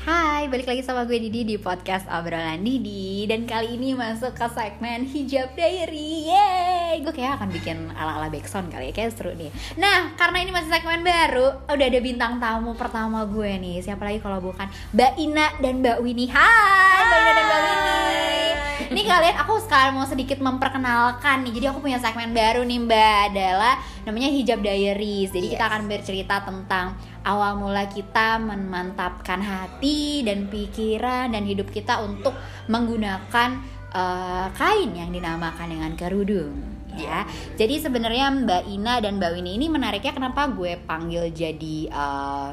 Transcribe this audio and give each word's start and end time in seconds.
Hai, 0.00 0.48
balik 0.48 0.70
lagi 0.70 0.86
sama 0.86 1.04
gue 1.04 1.18
Didi 1.18 1.44
di 1.44 1.56
podcast 1.58 2.06
obrolan 2.08 2.62
Didi. 2.62 3.26
Dan 3.26 3.44
kali 3.44 3.74
ini 3.74 3.92
masuk 3.92 4.38
ke 4.38 4.46
segmen 4.54 5.04
hijab 5.04 5.52
diary. 5.58 6.30
Yeay, 6.30 7.02
gue 7.02 7.12
kayak 7.12 7.42
akan 7.42 7.50
bikin 7.50 7.90
ala-ala 7.98 8.30
backsound 8.30 8.70
kali 8.70 8.90
ya, 8.90 8.92
kayak 8.96 9.12
seru 9.18 9.34
nih. 9.34 9.50
Nah, 9.76 10.14
karena 10.14 10.46
ini 10.46 10.50
masih 10.54 10.70
segmen 10.72 11.02
baru 11.02 11.66
Udah 11.66 11.86
ada 11.90 12.00
bintang 12.00 12.38
tamu 12.38 12.72
pertama 12.78 13.26
gue 13.26 13.50
nih. 13.58 13.82
Siapa 13.82 14.06
lagi 14.06 14.22
kalau 14.22 14.38
bukan 14.38 14.70
Mbak 14.94 15.12
Ina 15.18 15.46
dan 15.58 15.74
Mbak 15.82 15.98
Winnie. 16.06 16.30
Hai, 16.30 17.02
Mbak 17.04 17.18
Ina 17.18 17.32
dan 17.34 17.44
Mbak 17.44 17.60
Winnie. 17.60 18.50
Ini 18.90 19.06
kalian, 19.06 19.36
aku 19.38 19.54
sekarang 19.62 19.94
mau 19.94 20.08
sedikit 20.08 20.40
memperkenalkan 20.42 21.46
nih. 21.46 21.52
Jadi 21.60 21.66
aku 21.70 21.78
punya 21.84 22.00
segmen 22.00 22.32
baru 22.32 22.64
nih 22.64 22.80
Mbak. 22.88 23.18
Adalah 23.30 23.74
namanya 24.02 24.32
hijab 24.32 24.64
diaries. 24.64 25.30
Jadi 25.30 25.54
kita 25.54 25.68
Yes. 25.68 25.70
akan 25.70 25.82
bercerita 25.86 26.36
tentang 26.42 26.86
awal 27.22 27.56
mula 27.56 27.84
kita 27.86 28.40
memantapkan 28.40 29.40
hati 29.40 30.24
dan 30.24 30.48
pikiran 30.48 31.30
dan 31.30 31.42
hidup 31.44 31.68
kita 31.68 32.00
untuk 32.00 32.32
menggunakan 32.66 33.60
eh, 33.90 34.46
kain 34.54 34.90
yang 34.94 35.10
dinamakan 35.10 35.68
dengan 35.68 35.92
kerudung 35.94 36.54
ya. 36.90 37.22
Jadi 37.54 37.78
sebenarnya 37.78 38.32
Mbak 38.34 38.62
Ina 38.66 38.98
dan 38.98 39.20
Mbak 39.20 39.30
Winnie 39.36 39.54
ini 39.54 39.66
menariknya 39.68 40.10
kenapa 40.10 40.48
gue 40.48 40.74
panggil 40.82 41.30
jadi 41.30 41.76
eh, 41.86 42.50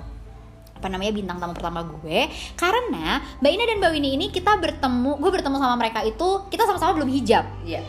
apa 0.78 0.94
namanya 0.94 1.10
bintang 1.10 1.42
tamu 1.42 1.58
pertama 1.58 1.82
gue 1.82 2.30
karena 2.54 3.18
Mbak 3.42 3.50
Ina 3.50 3.64
dan 3.66 3.78
Mbak 3.82 3.92
Winnie 3.98 4.14
ini 4.14 4.30
kita 4.30 4.62
bertemu 4.62 5.18
gue 5.18 5.32
bertemu 5.34 5.58
sama 5.58 5.74
mereka 5.74 6.06
itu 6.06 6.46
kita 6.54 6.70
sama-sama 6.70 7.02
belum 7.02 7.10
hijab 7.10 7.50
Iya. 7.66 7.82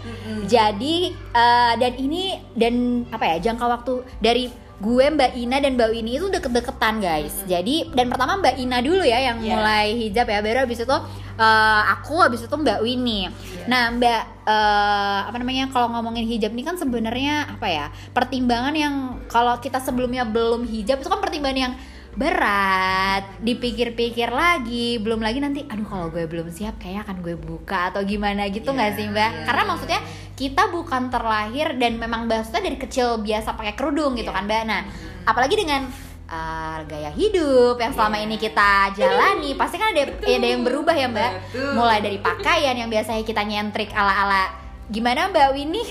jadi 0.48 0.96
eh, 1.12 1.72
dan 1.76 1.92
ini 2.00 2.40
dan 2.56 3.04
apa 3.12 3.24
ya 3.28 3.52
jangka 3.52 3.64
waktu 3.68 3.92
dari 4.24 4.48
gue 4.78 5.04
Mbak 5.10 5.34
Ina 5.34 5.58
dan 5.58 5.74
Mbak 5.74 5.90
Winnie 5.90 6.16
itu 6.16 6.30
deket-deketan 6.30 7.02
guys. 7.02 7.34
Jadi 7.44 7.90
dan 7.90 8.06
pertama 8.06 8.38
Mbak 8.38 8.62
Ina 8.62 8.78
dulu 8.78 9.02
ya 9.02 9.18
yang 9.18 9.42
Iya. 9.42 9.50
mulai 9.50 9.86
hijab 9.98 10.30
ya. 10.30 10.38
Baru 10.38 10.58
habis 10.62 10.78
itu 10.78 10.96
eh, 11.34 11.82
aku 11.92 12.14
habis 12.22 12.46
itu 12.46 12.54
Mbak 12.54 12.78
Winnie. 12.80 13.26
Nah 13.66 13.90
Mbak 13.90 14.22
eh, 14.46 15.18
apa 15.26 15.36
namanya 15.36 15.66
kalau 15.68 15.90
ngomongin 15.90 16.24
hijab 16.24 16.54
ini 16.54 16.62
kan 16.62 16.78
sebenarnya 16.78 17.58
apa 17.58 17.66
ya 17.66 17.86
pertimbangan 18.14 18.74
yang 18.74 18.94
kalau 19.26 19.58
kita 19.58 19.82
sebelumnya 19.82 20.22
belum 20.22 20.62
hijab 20.62 21.02
itu 21.02 21.10
kan 21.10 21.18
pertimbangan 21.18 21.58
yang 21.58 21.74
berat 22.16 23.24
dipikir-pikir 23.42 24.32
lagi 24.32 24.96
belum 24.98 25.20
lagi 25.20 25.38
nanti 25.38 25.60
aduh 25.68 25.86
kalau 25.86 26.06
gue 26.08 26.24
belum 26.24 26.48
siap 26.48 26.80
kayaknya 26.80 27.02
akan 27.04 27.16
gue 27.20 27.34
buka 27.36 27.92
atau 27.92 28.02
gimana 28.02 28.48
gitu 28.48 28.72
nggak 28.72 28.90
Iya, 28.90 28.98
sih 28.98 29.06
mbak 29.10 29.30
iya, 29.30 29.44
karena 29.44 29.62
iya. 29.62 29.70
maksudnya 29.70 30.00
kita 30.34 30.62
bukan 30.70 31.02
terlahir 31.10 31.68
dan 31.76 31.92
memang 31.98 32.26
maksudnya 32.26 32.62
dari 32.64 32.78
kecil 32.78 33.20
biasa 33.20 33.54
pakai 33.54 33.74
kerudung 33.74 34.16
gitu 34.16 34.30
Iya. 34.30 34.36
kan 34.38 34.44
mbak 34.46 34.62
nah 34.64 34.82
apalagi 35.24 35.54
dengan 35.54 35.86
uh, 36.26 36.78
gaya 36.84 37.10
hidup 37.12 37.78
yang 37.78 37.92
selama 37.92 38.16
Iya. 38.18 38.24
ini 38.26 38.36
kita 38.36 38.70
jalani 38.96 39.50
pasti 39.54 39.76
kan 39.76 39.92
ada 39.94 40.02
ada 40.08 40.46
yang 40.48 40.62
berubah 40.64 40.94
ya 40.94 41.06
mbak 41.06 41.32
Betul. 41.52 41.70
mulai 41.76 41.98
dari 42.00 42.18
pakaian 42.18 42.74
yang 42.74 42.90
biasanya 42.90 43.22
kita 43.22 43.42
nyentrik 43.42 43.90
ala 43.92 44.14
ala 44.26 44.42
gimana 44.88 45.28
mbak 45.28 45.52
Winnie? 45.52 45.84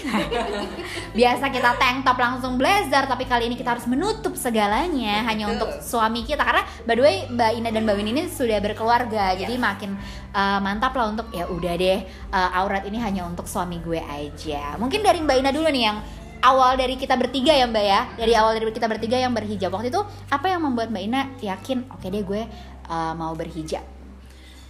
Biasa 1.17 1.53
kita 1.53 1.77
tank 1.77 2.01
top 2.01 2.17
langsung 2.17 2.57
blazer 2.57 3.05
tapi 3.05 3.29
kali 3.29 3.49
ini 3.49 3.55
kita 3.55 3.77
harus 3.77 3.85
menutup 3.85 4.33
segalanya 4.33 5.21
hanya 5.29 5.47
Betul. 5.47 5.55
untuk 5.55 5.69
suami 5.85 6.25
kita. 6.25 6.41
Karena 6.41 6.65
by 6.83 6.93
the 6.97 7.03
way 7.05 7.17
mbak 7.29 7.51
Ina 7.61 7.69
dan 7.69 7.85
mbak 7.85 7.95
Winnie 8.01 8.13
ini 8.17 8.23
sudah 8.25 8.57
berkeluarga 8.57 9.37
jadi 9.37 9.53
makin 9.55 9.93
uh, 10.33 10.59
mantap 10.59 10.97
lah 10.97 11.13
untuk 11.13 11.29
ya 11.29 11.45
udah 11.45 11.73
deh 11.77 11.99
uh, 12.33 12.49
aurat 12.57 12.83
ini 12.89 12.97
hanya 12.97 13.23
untuk 13.29 13.45
suami 13.45 13.77
gue 13.85 14.01
aja. 14.01 14.75
Mungkin 14.81 15.05
dari 15.05 15.21
mbak 15.21 15.37
Ina 15.45 15.53
dulu 15.53 15.69
nih 15.69 15.83
yang 15.93 15.97
awal 16.41 16.73
dari 16.77 16.97
kita 16.97 17.13
bertiga 17.13 17.53
ya 17.53 17.69
mbak 17.69 17.85
ya? 17.85 18.01
Dari 18.17 18.33
awal 18.33 18.57
dari 18.57 18.73
kita 18.73 18.89
bertiga 18.89 19.21
yang 19.21 19.31
berhijab. 19.31 19.69
Waktu 19.69 19.93
itu 19.93 20.01
apa 20.33 20.49
yang 20.49 20.65
membuat 20.65 20.89
mbak 20.89 21.03
Ina 21.05 21.21
yakin 21.39 21.85
oke 21.93 22.05
deh 22.09 22.25
gue 22.25 22.41
uh, 22.89 23.13
mau 23.13 23.37
berhijab? 23.37 23.97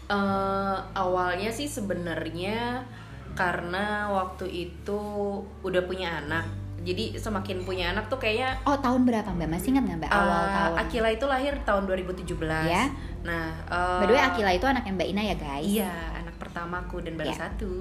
Eh, 0.07 0.77
awalnya 0.95 1.51
sih 1.51 1.67
sebenarnya 1.67 2.87
karena 3.33 3.85
waktu 4.07 4.45
itu 4.47 5.01
udah 5.61 5.81
punya 5.83 6.21
anak. 6.21 6.45
Jadi 6.77 7.19
semakin 7.19 7.67
punya 7.67 7.91
anak 7.91 8.07
tuh 8.07 8.15
kayaknya 8.15 8.55
oh 8.63 8.77
tahun 8.77 9.03
berapa 9.03 9.27
mbak 9.27 9.49
masih 9.49 9.75
ingat 9.75 9.83
nggak 9.83 9.99
mbak 10.01 10.11
awal 10.13 10.39
eh, 10.39 10.51
tahun 10.53 10.75
Akila 10.79 11.09
itu 11.11 11.25
lahir 11.25 11.53
tahun 11.61 11.83
2017. 11.83 12.23
Ya. 12.63 12.83
Nah, 13.21 13.51
eh, 13.67 13.99
by 13.99 14.05
the 14.07 14.13
way 14.13 14.23
Akila 14.23 14.51
itu 14.53 14.63
anaknya 14.63 14.93
mbak 14.93 15.07
Ina 15.11 15.21
ya 15.25 15.35
guys 15.35 15.65
Iya, 15.67 15.91
anak 16.15 16.35
pertamaku 16.37 17.03
dan 17.03 17.19
baru 17.19 17.27
Ya. 17.27 17.35
satu. 17.35 17.71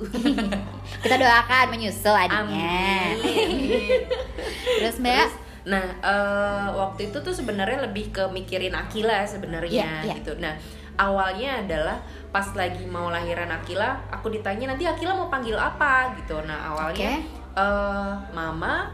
kita 1.07 1.15
doakan 1.17 1.67
menyusul 1.71 2.11
adiknya 2.11 2.81
Amin. 3.15 4.01
terus 4.83 4.97
mbak 4.99 5.15
Terus, 5.23 5.35
nah 5.67 5.87
eh, 5.99 6.67
waktu 6.73 7.01
itu 7.07 7.19
tuh 7.21 7.31
sebenarnya 7.31 7.87
lebih 7.87 8.11
ke 8.11 8.23
mikirin 8.31 8.75
Akila 8.75 9.23
sebenarnya 9.23 9.71
Iya, 9.71 9.91
iya. 10.03 10.15
gitu. 10.19 10.35
Nah 10.39 10.55
awalnya 10.97 11.61
adalah 11.65 11.97
pas 12.33 12.49
lagi 12.57 12.85
mau 12.89 13.09
lahiran 13.09 13.49
Akila, 13.53 14.01
aku 14.13 14.33
ditanya 14.33 14.73
nanti 14.75 14.85
Akila 14.89 15.17
mau 15.17 15.29
panggil 15.29 15.57
apa 15.57 16.17
gitu. 16.21 16.41
Nah 16.45 16.73
awalnya 16.73 17.21
eh, 17.57 18.13
Mama, 18.33 18.93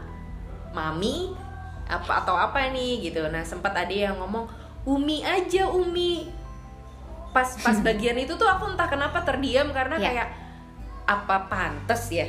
Mami, 0.71 1.31
apa 1.87 2.23
atau 2.23 2.35
apa 2.35 2.71
nih 2.71 3.11
gitu. 3.11 3.23
Nah 3.31 3.43
sempat 3.43 3.75
ada 3.75 3.91
yang 3.91 4.15
ngomong 4.19 4.47
Umi 4.83 5.23
aja 5.23 5.67
Umi. 5.71 6.27
Pas 7.31 7.47
pas 7.59 7.77
bagian 7.87 8.19
itu 8.19 8.35
tuh 8.35 8.47
aku 8.47 8.75
entah 8.75 8.87
kenapa 8.87 9.23
terdiam 9.23 9.71
karena 9.71 9.95
Iya. 9.99 10.07
kayak 10.11 10.29
apa 11.03 11.51
pantes 11.51 12.15
ya 12.15 12.23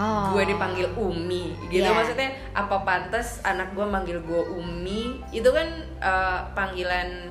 oh. 0.00 0.32
gue 0.32 0.48
dipanggil 0.48 0.88
Umi 0.96 1.52
gitu 1.68 1.84
Iya. 1.84 1.92
maksudnya 1.92 2.32
apa 2.56 2.80
pantas 2.80 3.44
anak 3.44 3.76
gue 3.76 3.84
manggil 3.84 4.24
gue 4.24 4.42
Umi 4.56 5.20
itu 5.32 5.48
kan 5.52 5.68
eh, 6.00 6.40
panggilan 6.56 7.28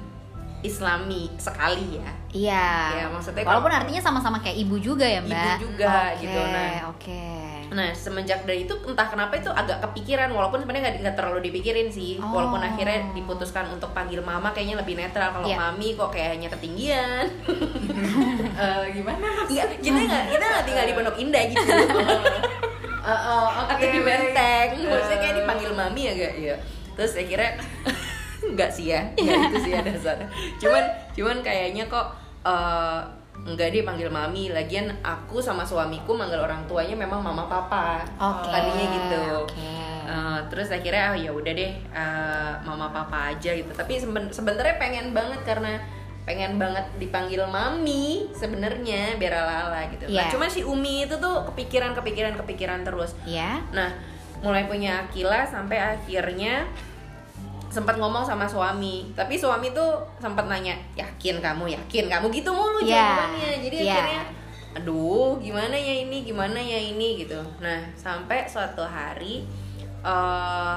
Islami 0.66 1.30
sekali 1.36 1.98
ya 1.98 2.10
Iya. 2.36 2.68
Ya, 2.92 3.06
maksudnya 3.08 3.42
walaupun 3.42 3.72
kalau- 3.72 3.80
artinya 3.80 4.02
sama-sama 4.02 4.44
kayak 4.44 4.60
ibu 4.60 4.76
juga 4.76 5.08
ya, 5.08 5.24
Mbak. 5.24 5.56
Ibu 5.56 5.64
juga, 5.72 5.88
Oke, 6.12 6.20
gitu, 6.20 6.42
nah. 6.44 6.92
Oke. 6.92 7.24
nah 7.66 7.90
semenjak 7.90 8.44
dari 8.44 8.62
itu 8.62 8.76
entah 8.84 9.08
kenapa 9.08 9.34
itu 9.34 9.48
agak 9.48 9.80
kepikiran 9.82 10.30
walaupun 10.30 10.60
sebenarnya 10.60 11.00
nggak 11.00 11.16
terlalu 11.16 11.48
dipikirin 11.48 11.88
sih 11.88 12.20
Oh. 12.20 12.30
walaupun 12.30 12.60
akhirnya 12.62 13.10
diputuskan 13.12 13.66
untuk 13.70 13.90
panggil 13.90 14.20
mama 14.20 14.52
kayaknya 14.52 14.78
lebih 14.78 14.96
netral 14.96 15.32
kalau 15.32 15.48
Iya. 15.48 15.58
mami 15.58 15.96
kok 15.96 16.10
kayak 16.10 16.36
hanya 16.36 16.52
ketinggian 16.52 17.26
Eh, 18.56 18.84
gimana 18.94 19.26
nggak 19.42 19.48
kita 19.80 19.98
nggak 19.98 20.24
kita 20.30 20.46
nggak 20.46 20.66
tinggal 20.66 20.86
di 20.86 20.94
Pondok 20.94 21.18
Indah 21.18 21.44
gitu 21.46 21.72
Oh, 23.02 23.12
oh, 23.12 23.46
oke, 23.64 23.70
atau 23.72 23.86
di 23.86 24.00
Eh. 24.02 24.82
maksudnya 24.84 25.18
kayak 25.20 25.36
dipanggil 25.38 25.72
mami 25.72 26.02
ya 26.04 26.14
gak 26.16 26.34
ya 26.36 26.56
terus 26.96 27.14
akhirnya 27.16 27.52
nggak 28.46 28.70
sih 28.70 28.92
ya 28.92 29.02
nggak 29.12 29.40
itu 29.48 29.58
sih 29.62 29.74
ada 29.74 29.92
sana 29.96 30.26
cuman 30.58 30.84
cuman 31.12 31.38
kayaknya 31.42 31.86
kok 31.86 32.08
eh, 32.42 33.00
nggak 33.36 33.70
dia 33.70 33.84
panggil 33.84 34.08
mami 34.08 34.48
lagian 34.50 34.88
aku 35.02 35.38
sama 35.38 35.62
suamiku 35.62 36.12
manggil 36.12 36.40
orang 36.40 36.64
tuanya 36.66 36.96
memang 36.96 37.20
mama 37.20 37.44
papa 37.46 38.00
Oke. 38.16 38.48
tadinya 38.48 38.86
gitu 38.90 39.24
Oke. 39.44 39.72
Eh, 40.06 40.40
terus 40.48 40.70
akhirnya 40.70 41.12
oh 41.12 41.18
ya 41.18 41.32
udah 41.32 41.52
deh 41.52 41.74
eh, 41.76 42.54
mama 42.62 42.88
papa 42.90 43.32
aja 43.32 43.52
gitu 43.52 43.68
tapi 43.70 43.98
seben- 43.98 44.30
sebenarnya 44.30 44.78
pengen 44.78 45.12
banget 45.12 45.42
karena 45.44 45.82
pengen 46.24 46.58
banget 46.58 46.82
dipanggil 46.98 47.46
mami 47.46 48.26
sebenarnya 48.34 49.14
biar 49.16 49.30
ala-ala 49.36 49.86
gitu. 49.90 50.10
Nah, 50.10 50.26
Iya. 50.26 50.34
cuman 50.34 50.50
si 50.50 50.66
Umi 50.66 51.06
itu 51.06 51.14
tuh 51.16 51.46
kepikiran 51.46 51.94
kepikiran 51.94 52.34
kepikiran 52.36 52.82
terus. 52.82 53.14
Ya. 53.26 53.62
Nah, 53.70 53.94
mulai 54.42 54.66
punya 54.66 55.06
Akila 55.06 55.46
sampai 55.46 55.78
akhirnya 55.78 56.66
sempat 57.76 58.00
ngomong 58.00 58.24
sama 58.24 58.48
suami, 58.48 59.12
tapi 59.12 59.36
suami 59.36 59.76
tuh 59.76 60.00
sempat 60.16 60.48
nanya, 60.48 60.72
"Yakin 60.96 61.44
kamu? 61.44 61.76
Yakin 61.76 62.08
kamu?" 62.08 62.32
gitu 62.32 62.56
mulu 62.56 62.80
Iya. 62.80 62.96
jawabannya. 63.04 63.50
Jadi 63.60 63.78
Iya. 63.84 63.92
akhirnya 63.92 64.22
aduh, 64.76 65.36
gimana 65.40 65.76
ya 65.76 66.08
ini? 66.08 66.24
Gimana 66.24 66.56
ya 66.56 66.80
ini 66.80 67.20
gitu. 67.20 67.40
Nah, 67.60 67.80
sampai 67.96 68.48
suatu 68.48 68.84
hari 68.84 69.44
eh 70.06 70.76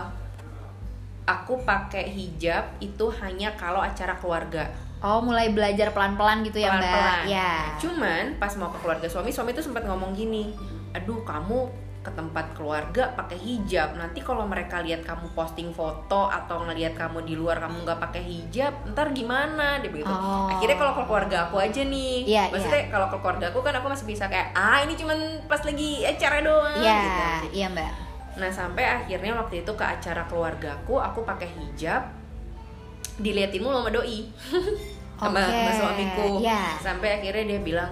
aku 1.28 1.60
pakai 1.62 2.08
hijab 2.08 2.81
itu 2.81 3.06
hanya 3.20 3.52
kalau 3.55 3.84
acara 3.84 4.17
keluarga. 4.17 4.64
Oh, 4.99 5.20
mulai 5.22 5.52
belajar 5.55 5.94
pelan-pelan 5.94 6.43
gitu 6.43 6.58
ya, 6.58 6.75
Mbak. 6.75 6.82
Pelan-pelan. 6.82 7.19
Ya. 7.31 7.52
Cuman 7.78 8.25
pas 8.40 8.50
mau 8.58 8.72
ke 8.75 8.82
keluarga 8.82 9.06
suami, 9.06 9.31
suami 9.31 9.55
tuh 9.55 9.62
sempat 9.62 9.87
ngomong 9.87 10.11
gini, 10.17 10.50
aduh 10.90 11.22
kamu 11.22 11.69
ke 11.98 12.10
tempat 12.14 12.54
keluarga 12.54 13.10
pakai 13.12 13.36
hijab. 13.36 13.98
Nanti 13.98 14.22
kalau 14.22 14.46
mereka 14.46 14.80
lihat 14.80 15.02
kamu 15.02 15.34
posting 15.34 15.74
foto 15.74 16.30
atau 16.30 16.62
ngelihat 16.64 16.94
kamu 16.94 17.26
di 17.26 17.34
luar 17.34 17.58
kamu 17.58 17.84
nggak 17.84 18.00
pakai 18.00 18.22
hijab, 18.22 18.72
ntar 18.94 19.10
gimana? 19.12 19.82
Dia 19.82 19.90
begitu. 19.90 20.08
Oh. 20.08 20.48
Akhirnya 20.48 20.78
kalau 20.78 20.92
ke 20.94 21.02
keluarga 21.04 21.36
aku 21.50 21.56
aja 21.58 21.82
nih, 21.82 22.24
Iya, 22.24 22.44
maksudnya 22.54 22.82
kalau 22.88 23.06
ke 23.10 23.16
keluarga 23.18 23.46
aku 23.50 23.60
kan 23.60 23.74
aku 23.76 23.86
masih 23.90 24.06
bisa 24.06 24.24
kayak 24.30 24.54
ah 24.54 24.78
ini 24.86 24.94
cuman 24.94 25.18
pas 25.50 25.60
lagi 25.60 26.06
acara 26.06 26.38
doang. 26.40 26.78
Iya, 26.78 26.98
gitu. 27.02 27.46
iya, 27.58 27.66
Mbak. 27.68 27.92
Nah 28.38 28.50
sampai 28.54 28.84
akhirnya 28.86 29.34
waktu 29.34 29.66
itu 29.66 29.72
ke 29.74 29.84
acara 29.84 30.22
keluargaku 30.30 30.94
aku 31.02 31.26
pakai 31.26 31.50
hijab 31.50 32.06
diliatin 33.18 33.66
mulu 33.66 33.82
sama 33.82 33.90
doi 33.90 34.30
sama, 35.18 35.42
Oke, 35.42 35.50
sama 35.50 35.72
suamiku 35.74 36.26
iya. 36.38 36.78
sampai 36.78 37.18
akhirnya 37.18 37.44
dia 37.50 37.60
bilang 37.60 37.90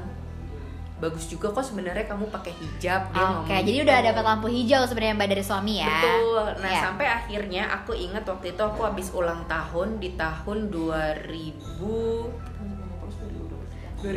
bagus 0.96 1.24
juga 1.26 1.50
kok 1.50 1.60
sebenarnya 1.62 2.04
kamu 2.04 2.26
pakai 2.26 2.52
hijab 2.52 3.02
dia 3.06 3.20
Oke, 3.20 3.20
ngomong 3.20 3.52
jadi 3.52 3.68
gitu. 3.70 3.84
udah 3.84 3.98
dapat 4.02 4.24
lampu 4.24 4.48
hijau 4.48 4.82
sebenarnya 4.82 5.14
Mbak 5.14 5.28
dari 5.28 5.44
suami 5.44 5.74
ya. 5.76 5.92
Betul. 5.92 6.44
Nah, 6.56 6.70
Ya. 6.70 6.80
sampai 6.82 7.06
akhirnya 7.06 7.62
aku 7.70 7.92
ingat 7.92 8.24
waktu 8.24 8.46
itu 8.48 8.62
aku 8.62 8.80
habis 8.82 9.08
ulang 9.10 9.44
tahun 9.44 9.98
di 9.98 10.14
tahun 10.14 10.58
2000 10.68 12.32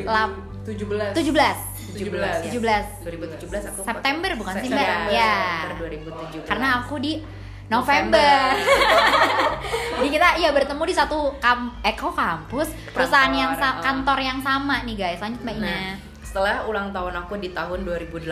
Lap- 0.06 0.38
2017 0.62 1.16
17. 1.16 1.58
17. 1.90 2.46
17. 2.46 2.86
2017 3.02 3.66
aku 3.66 3.82
September 3.82 4.30
bukan 4.36 4.54
sih, 4.56 4.70
Mbak? 4.70 4.78
September, 4.78 5.10
Ya. 5.10 5.36
September 5.66 5.76
2017. 5.82 6.46
Karena 6.46 6.68
aku 6.78 6.96
di 6.96 7.14
November. 7.68 8.40
Jadi 10.00 10.10
kita 10.10 10.28
ya 10.38 10.50
bertemu 10.50 10.84
di 10.84 10.96
satu 10.96 11.18
kam 11.38 11.76
eh 11.82 11.92
kok 11.92 12.14
kampus, 12.14 12.72
perusahaan 12.90 13.30
yang 13.32 13.52
sa- 13.54 13.78
Kantor, 13.78 14.16
kantor 14.16 14.20
yang 14.22 14.40
sama 14.40 14.76
nih 14.84 14.96
guys. 14.96 15.20
Lanjut 15.20 15.42
Mbak 15.42 15.56
Ina. 15.56 15.68
Nah, 15.68 15.92
setelah 16.30 16.62
ulang 16.70 16.94
tahun 16.94 17.26
aku 17.26 17.42
di 17.42 17.50
tahun 17.50 17.90
2018, 17.90 18.30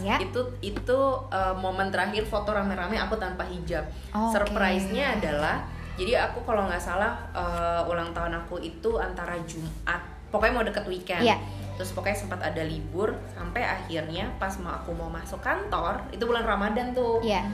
Ya. 0.00 0.16
itu 0.16 0.40
itu 0.64 0.96
uh, 1.28 1.52
momen 1.52 1.92
terakhir 1.92 2.24
foto 2.24 2.56
rame-rame 2.56 2.96
aku 2.96 3.20
tanpa 3.20 3.44
hijab. 3.44 3.84
Oh. 4.16 4.32
Surprise-nya 4.32 5.20
adalah 5.20 5.60
jadi 6.00 6.24
aku 6.24 6.40
kalau 6.48 6.64
nggak 6.64 6.80
salah 6.80 7.20
uh, 7.36 7.84
ulang 7.84 8.16
tahun 8.16 8.40
aku 8.40 8.64
itu 8.64 8.96
antara 8.96 9.36
Jumat, 9.44 10.00
pokoknya 10.32 10.52
mau 10.56 10.64
deket 10.64 10.88
weekend. 10.88 11.20
Iya. 11.20 11.36
Terus 11.76 11.92
pokoknya 11.92 12.16
sempat 12.16 12.40
ada 12.40 12.64
libur 12.64 13.12
sampai 13.28 13.60
akhirnya 13.60 14.32
pas 14.40 14.56
mau 14.56 14.80
aku 14.80 14.96
mau 14.96 15.12
masuk 15.12 15.44
kantor, 15.44 16.00
itu 16.08 16.24
bulan 16.24 16.48
Ramadan 16.48 16.96
tuh. 16.96 17.20
Iya. 17.20 17.44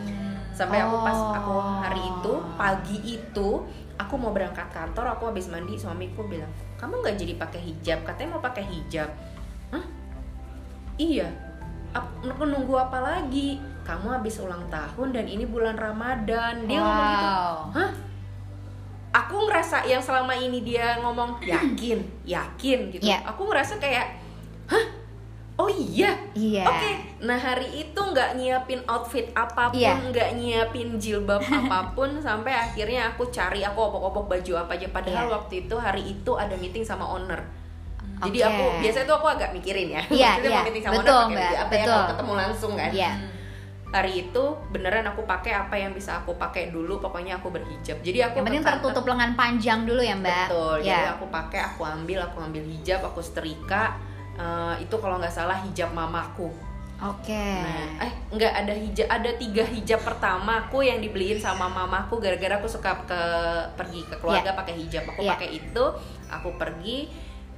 Sampai 0.55 0.79
aku 0.79 1.03
pas 1.03 1.19
Oh. 1.19 1.35
aku 1.35 1.55
hari 1.83 1.99
itu 1.99 2.33
pagi 2.55 2.99
itu 3.19 3.49
aku 3.99 4.15
mau 4.15 4.31
berangkat 4.31 4.71
kantor, 4.71 5.19
aku 5.19 5.35
habis 5.35 5.51
mandi 5.51 5.75
suamiku 5.75 6.27
bilang, 6.27 6.51
"Kamu 6.79 7.03
nggak 7.03 7.19
jadi 7.19 7.35
pakai 7.35 7.59
hijab? 7.63 8.07
Katanya 8.07 8.39
mau 8.39 8.43
pakai 8.43 8.63
hijab." 8.67 9.11
Iya. 10.97 11.29
Aku 11.93 12.45
nunggu 12.45 12.75
apa 12.75 12.99
lagi? 12.99 13.61
Kamu 13.83 14.09
habis 14.09 14.39
ulang 14.39 14.63
tahun 14.71 15.13
dan 15.13 15.27
ini 15.27 15.45
bulan 15.45 15.75
Ramadan. 15.75 16.65
Dia 16.65 16.79
ngomong 16.81 17.09
gitu. 17.13 17.27
Wow. 17.29 17.55
Hah? 17.75 17.91
Aku 19.13 19.45
ngerasa 19.45 19.85
yang 19.85 20.01
selama 20.01 20.33
ini 20.33 20.65
dia 20.65 20.97
ngomong 21.05 21.37
yakin, 21.53 22.01
yakin 22.25 22.79
gitu. 22.89 23.05
Iya. 23.05 23.21
Aku 23.29 23.45
ngerasa 23.45 23.77
kayak, 23.77 24.17
hah? 24.71 24.87
Oh 25.61 25.69
iya, 25.69 26.17
Iya. 26.33 26.65
Oke, 26.65 26.91
nah 27.21 27.37
hari 27.37 27.69
itu 27.77 28.01
nggak 28.01 28.41
nyiapin 28.41 28.81
outfit 28.89 29.29
apa 29.37 29.69
pun, 29.69 29.77
Iya. 29.77 30.01
nggak 30.09 30.31
nyiapin 30.41 30.97
jilbab 30.97 31.45
apa 31.61 31.93
pun, 31.93 32.17
sampai 32.17 32.57
akhirnya 32.57 33.13
aku 33.13 33.29
cari 33.29 33.61
aku 33.61 33.77
opok-opok 33.77 34.33
baju 34.33 34.53
apa 34.65 34.81
aja. 34.81 34.89
Padahal 34.89 35.29
Iya. 35.29 35.35
waktu 35.37 35.55
itu 35.69 35.77
hari 35.77 36.03
itu 36.09 36.33
ada 36.33 36.57
meeting 36.57 36.81
sama 36.83 37.05
owner. 37.05 37.45
Jadi 38.23 38.39
Oke. 38.39 38.49
aku 38.49 38.65
biasanya 38.79 39.07
tuh 39.07 39.17
aku 39.19 39.29
agak 39.29 39.51
mikirin 39.51 39.89
ya. 39.91 40.03
Iya, 40.07 40.31
Maksudnya 40.39 40.51
iya. 40.71 40.83
sama 40.83 40.95
Betul, 41.03 41.23
Mbak. 41.31 41.51
apa 41.59 41.73
ya 41.75 41.83
Betul. 41.83 41.93
kalau 41.93 42.07
ketemu 42.09 42.33
langsung 42.39 42.73
kan. 42.79 42.91
Iya. 42.95 43.13
Hari 43.93 44.13
itu 44.25 44.45
beneran 44.73 45.05
aku 45.05 45.23
pakai 45.29 45.53
apa 45.53 45.75
yang 45.77 45.93
bisa 45.93 46.17
aku 46.17 46.33
pakai 46.41 46.73
dulu, 46.73 46.97
pokoknya 46.97 47.37
aku 47.37 47.53
berhijab. 47.53 48.01
Jadi 48.01 48.25
aku 48.25 48.41
Yang 48.41 48.47
penting 48.49 48.65
tertutup 48.65 49.05
lengan 49.05 49.37
panjang 49.37 49.85
dulu 49.85 50.01
ya, 50.01 50.17
Mbak. 50.17 50.47
Betul. 50.49 50.77
Ya. 50.81 50.89
Jadi 50.89 51.09
aku 51.13 51.25
pakai, 51.29 51.61
aku 51.61 51.83
ambil, 51.85 52.19
aku 52.25 52.39
ambil 52.41 52.65
hijab, 52.65 53.05
aku 53.05 53.21
setrika. 53.21 54.01
Eh, 54.33 54.75
itu 54.81 54.95
kalau 54.97 55.21
nggak 55.21 55.29
salah 55.29 55.61
hijab 55.61 55.93
mamaku. 55.93 56.49
Oke. 57.03 57.35
Nah, 57.35 58.07
eh 58.07 58.13
nggak 58.31 58.53
ada 58.63 58.73
hijab, 58.73 59.07
ada 59.11 59.31
tiga 59.35 59.67
hijab 59.67 60.01
pertamaku 60.01 60.87
yang 60.87 61.03
dibeliin 61.03 61.37
sama 61.37 61.67
mamaku 61.67 62.23
gara-gara 62.23 62.63
aku 62.63 62.71
suka 62.71 62.95
ke 63.05 63.21
pergi 63.75 64.07
ke 64.07 64.17
keluarga 64.23 64.55
pakai 64.55 64.79
hijab. 64.79 65.11
Aku 65.11 65.21
Iya. 65.21 65.35
pakai 65.35 65.49
itu, 65.53 65.85
aku 66.31 66.49
pergi. 66.57 67.11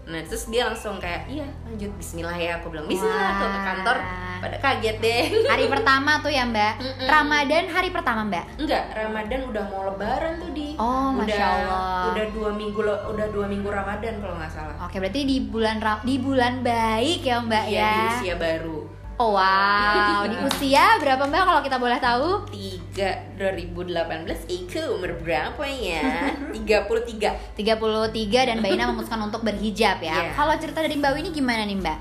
Nah, 0.05 0.21
terus 0.21 0.45
dia 0.47 0.65
langsung 0.65 1.01
kayak, 1.01 1.25
"Iya, 1.27 1.49
lanjut 1.65 1.89
bismillah 1.97 2.37
ya." 2.37 2.61
Aku 2.61 2.69
bilang, 2.69 2.85
"Bismillah." 2.85 3.31
Aku 3.35 3.45
ke 3.47 3.61
kantor 3.63 3.97
pada 4.39 4.57
kaget 4.59 4.97
deh. 5.01 5.23
Hari 5.47 5.65
pertama 5.67 6.21
tuh 6.21 6.29
ya, 6.29 6.45
Mbak. 6.45 6.73
Mm-mm. 6.77 7.09
Ramadan 7.09 7.65
hari 7.67 7.89
pertama, 7.89 8.21
Mbak. 8.23 8.45
Enggak, 8.59 8.85
Ramadan 8.93 9.41
udah 9.49 9.65
mau 9.65 9.83
lebaran 9.87 10.33
tuh 10.37 10.51
di 10.53 10.77
Oh, 10.77 11.17
udah 11.17 11.25
Masya 11.25 11.45
Allah. 11.47 12.05
udah 12.13 12.27
dua 12.31 12.51
minggu 12.53 12.81
lo- 12.81 13.05
udah 13.09 13.27
dua 13.33 13.47
minggu 13.47 13.65
Ramadan 13.67 14.15
kalau 14.21 14.37
nggak 14.37 14.53
salah. 14.53 14.77
Oke, 14.85 15.01
berarti 15.01 15.25
di 15.25 15.39
bulan 15.43 15.81
di 16.05 16.17
bulan 16.19 16.61
baik 16.61 17.25
ya, 17.25 17.41
Mbak 17.41 17.65
Iya, 17.65 17.81
ya. 17.81 17.89
di 17.91 18.05
usia 18.21 18.35
baru. 18.37 18.79
Oh, 19.15 19.39
wow. 19.39 20.27
Di 20.27 20.37
usia 20.43 20.99
berapa, 20.99 21.23
Mbak 21.31 21.43
kalau 21.47 21.61
kita 21.63 21.77
boleh 21.79 21.99
tahu? 22.03 22.51
3 22.51 23.39
2018 23.39 24.27
Iku 24.51 24.99
umur 24.99 25.15
berapa 25.23 25.63
ya? 25.71 26.35
33 26.55 27.55
33 27.55 28.49
dan 28.51 28.57
Mbak 28.59 28.71
Ina 28.75 28.85
memutuskan 28.91 29.23
untuk 29.23 29.47
berhijab 29.47 30.03
ya. 30.03 30.19
Iya. 30.19 30.31
Kalau 30.35 30.55
cerita 30.59 30.83
dari 30.83 30.99
Mbak 30.99 31.13
Winnie 31.15 31.31
gimana 31.31 31.63
nih, 31.63 31.79
Mbak? 31.79 31.99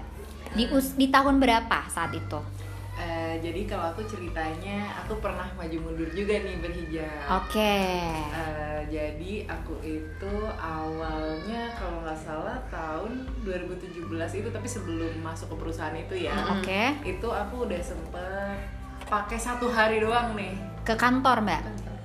Di 0.57 0.65
us 0.73 0.97
di 0.97 1.09
tahun 1.13 1.37
berapa 1.37 1.85
saat 1.93 2.17
itu? 2.17 2.41
Jadi 3.35 3.61
kalau 3.63 3.89
aku 3.89 4.01
ceritanya 4.03 4.91
aku 4.95 5.17
pernah 5.17 5.47
maju 5.53 5.77
mundur 5.79 6.09
juga 6.09 6.37
nih 6.37 6.57
berhijab 6.59 7.25
Oke. 7.41 7.75
Eh, 8.29 8.79
jadi 8.85 9.45
aku 9.45 9.79
itu 9.79 10.35
awalnya 10.53 11.71
kalau 11.73 12.01
nggak 12.01 12.19
salah 12.19 12.57
tahun 12.67 13.25
2017 13.41 14.03
itu 14.35 14.49
tapi 14.49 14.67
sebelum 14.67 15.13
masuk 15.19 15.49
ke 15.51 15.55
perusahaan 15.57 15.95
itu 15.95 16.27
ya 16.27 16.35
Oke. 16.51 16.99
itu 17.01 17.27
aku 17.27 17.65
udah 17.65 17.81
sempet 17.81 18.57
pakai 19.03 19.37
satu 19.37 19.67
hari 19.67 19.99
doang 19.99 20.33
nih 20.33 20.53
Ke 20.83 20.93
kantor, 20.93 21.39
Mbak. 21.41 21.61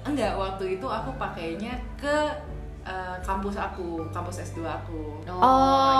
enggak 0.06 0.32
waktu 0.34 0.78
itu 0.78 0.86
aku 0.86 1.10
pakainya 1.16 1.74
ke 1.98 2.16
eh, 2.88 3.16
kampus 3.20 3.54
aku 3.54 4.00
kampus 4.08 4.40
S2 4.42 4.64
aku 4.64 5.20
Oh, 5.28 5.44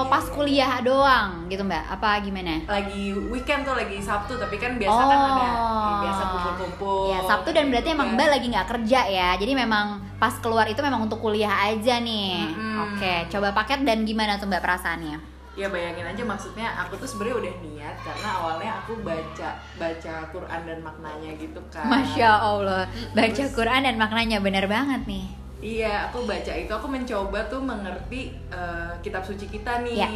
iya, 0.00 0.08
pas 0.08 0.25
iya. 0.25 0.32
kuliah 0.32 0.73
doang 0.81 1.44
gitu, 1.46 1.61
Mbak. 1.61 1.85
Apa 1.90 2.19
gimana? 2.19 2.64
lagi 2.67 3.12
weekend 3.29 3.62
tuh 3.62 3.76
lagi 3.76 4.00
Sabtu 4.00 4.35
tapi 4.35 4.56
kan 4.56 4.75
biasa 4.75 4.96
kan 4.99 5.19
ada 5.29 5.46
Oh. 5.52 6.00
biasa 6.00 6.23
kumpul-kumpul 6.26 7.02
Ya, 7.06 7.19
Sabtu 7.23 7.50
dan 7.50 7.69
berarti 7.69 7.88
emang 7.90 8.08
Iya. 8.08 8.17
Mbak 8.17 8.29
lagi 8.31 8.46
nggak 8.49 8.69
kerja 8.69 9.00
ya. 9.06 9.29
Jadi 9.35 9.52
memang 9.55 9.87
pas 10.17 10.32
keluar 10.35 10.64
itu 10.64 10.81
memang 10.81 11.05
untuk 11.05 11.20
kuliah 11.20 11.69
aja 11.69 12.00
nih. 12.00 12.49
Mm-mm. 12.49 12.76
Oke, 12.90 13.29
coba 13.29 13.52
paket 13.52 13.85
dan 13.85 14.02
gimana 14.02 14.35
tuh 14.35 14.49
Mbak 14.49 14.61
perasaannya? 14.61 15.19
ya 15.52 15.67
bayangin 15.67 16.06
aja 16.06 16.23
maksudnya 16.23 16.70
aku 16.79 16.94
tuh 16.94 17.02
sebenarnya 17.05 17.37
udah 17.43 17.55
niat 17.61 17.96
karena 17.99 18.29
awalnya 18.32 18.70
aku 18.79 18.94
baca 19.02 19.49
baca 19.75 20.14
Quran 20.31 20.61
dan 20.62 20.79
maknanya 20.79 21.35
gitu 21.35 21.58
kan 21.67 21.82
Masya 21.85 22.31
Allah, 22.31 22.87
baca 23.11 23.26
Terus- 23.35 23.50
Quran 23.52 23.82
dan 23.82 23.99
maknanya 23.99 24.38
bener 24.38 24.70
banget 24.70 25.02
nih. 25.05 25.26
Iya 25.61 26.07
aku 26.07 26.23
baca 26.23 26.53
itu 26.53 26.69
aku 26.69 26.87
mencoba 26.87 27.39
tuh 27.47 27.59
mengerti 27.59 28.21
eh, 28.49 28.91
kitab 29.01 29.23
suci 29.23 29.47
kita 29.47 29.83
nih 29.83 29.99
Ya. 29.99 30.09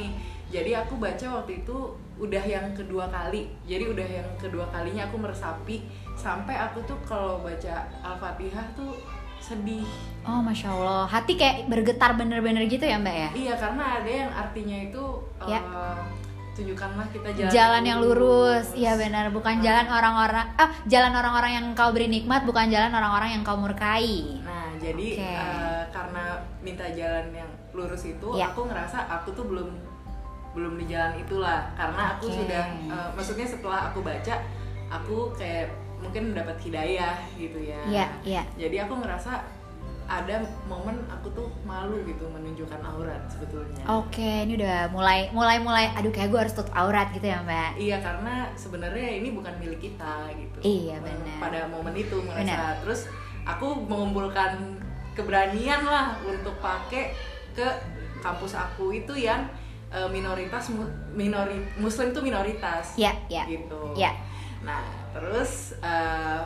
jadi 0.53 0.71
aku 0.81 0.97
baca 0.97 1.41
waktu 1.41 1.61
itu 1.61 1.77
udah 2.15 2.45
yang 2.45 2.71
kedua 2.73 3.09
kali 3.09 3.51
jadi 3.65 3.89
udah 3.89 4.05
yang 4.07 4.31
kedua 4.37 4.69
kalinya 4.69 5.03
aku 5.05 5.17
meresapi 5.19 5.83
sampai 6.13 6.55
aku 6.55 6.79
tuh 6.85 6.99
kalau 7.03 7.41
baca 7.41 7.75
al-fatihah 8.01 8.67
tuh 8.73 8.95
sedih 9.39 9.83
Oh, 10.23 10.39
Masya 10.39 10.71
Allah, 10.71 11.03
hati 11.05 11.35
kayak 11.35 11.67
bergetar 11.67 12.15
bener-bener 12.15 12.63
gitu 12.67 12.87
ya 12.87 12.95
Mbak 12.95 13.17
ya? 13.17 13.29
iya 13.35 13.55
karena 13.57 13.99
ada 13.99 14.07
yang 14.07 14.31
artinya 14.31 14.79
itu 14.87 15.03
Ya. 15.43 15.59
eh, 15.59 15.99
tunjukkanlah 16.53 17.09
kita 17.11 17.29
jalan, 17.33 17.51
Jalan 17.51 17.83
yang 17.83 17.99
lurus, 17.99 18.77
iya 18.77 18.93
benar. 18.95 19.33
Bukan 19.33 19.59
jalan 19.59 19.89
orang-orang, 19.89 20.47
ah 20.55 20.71
jalan 20.85 21.11
orang-orang 21.11 21.53
yang 21.57 21.67
kau 21.73 21.91
beri 21.91 22.07
nikmat, 22.07 22.45
bukan 22.45 22.69
jalan 22.69 22.93
orang-orang 22.93 23.35
yang 23.35 23.43
kau 23.43 23.57
murkai. 23.57 24.39
Nah, 24.39 24.62
jadi 24.83 25.07
Oke. 25.15 25.23
eh, 25.25 25.83
karena 25.89 26.25
minta 26.59 26.85
jalan 26.85 27.27
yang 27.33 27.51
lurus 27.71 28.03
itu, 28.05 28.29
Ya. 28.35 28.51
aku 28.51 28.67
ngerasa 28.67 28.99
aku 29.09 29.31
tuh 29.33 29.47
belum 29.47 29.71
belum 30.53 30.77
di 30.77 30.85
jalan 30.85 31.17
itulah. 31.17 31.65
Karena 31.73 32.13
aku 32.13 32.29
sudah, 32.29 32.63
eh, 32.85 33.09
maksudnya 33.15 33.47
setelah 33.47 33.89
aku 33.89 34.03
baca, 34.03 34.35
aku 34.91 35.33
kayak 35.33 35.71
mungkin 35.97 36.35
mendapat 36.35 36.59
hidayah 36.61 37.17
gitu 37.33 37.57
ya. 37.63 37.81
Iya, 37.87 38.07
iya. 38.23 38.43
Jadi 38.59 38.77
aku 38.77 38.99
ngerasa 38.99 39.63
ada 40.03 40.45
momen 40.69 40.99
aku 41.09 41.31
tuh 41.33 41.49
malu 41.65 42.03
gitu 42.05 42.27
menunjukkan 42.29 42.85
aurat 42.85 43.23
sebetulnya. 43.31 43.81
Oke, 43.89 44.45
ini 44.45 44.59
udah 44.59 44.91
mulai 44.91 45.31
mulai 45.33 45.57
mulai 45.57 45.89
aduh 45.95 46.11
kayak 46.11 46.29
gue 46.29 46.41
harus 46.43 46.53
tutup 46.53 46.75
aurat 46.75 47.09
gitu 47.15 47.25
ya, 47.25 47.41
Mbak. 47.41 47.71
Iya 47.79 47.97
karena 48.03 48.51
sebenarnya 48.53 49.09
ini 49.23 49.33
bukan 49.33 49.55
milik 49.57 49.81
kita 49.81 50.29
gitu. 50.37 50.59
Iya, 50.61 50.99
Eh, 50.99 51.07
benar. 51.07 51.39
Pada 51.41 51.61
momen 51.71 51.95
itu 51.97 52.19
merasa. 52.21 52.45
Benar. 52.45 52.75
Terus 52.85 53.01
aku 53.43 53.67
mengumpulkan 53.83 54.79
keberanian 55.13 55.83
lah 55.83 56.17
untuk 56.23 56.57
pakai 56.59 57.13
ke 57.53 57.67
kampus 58.19 58.55
aku 58.55 58.91
itu 58.93 59.13
yang 59.13 59.45
eh, 59.89 60.09
minoritas 60.09 60.71
mu- 60.71 60.89
minori 61.13 61.61
muslim 61.77 62.11
tuh 62.11 62.23
minoritas. 62.23 62.97
Iya, 62.97 63.13
iya. 63.29 63.45
Gitu. 63.45 63.81
Iya. 63.95 64.13
Nah 64.63 64.81
terus 65.13 65.77
eh, 65.79 66.41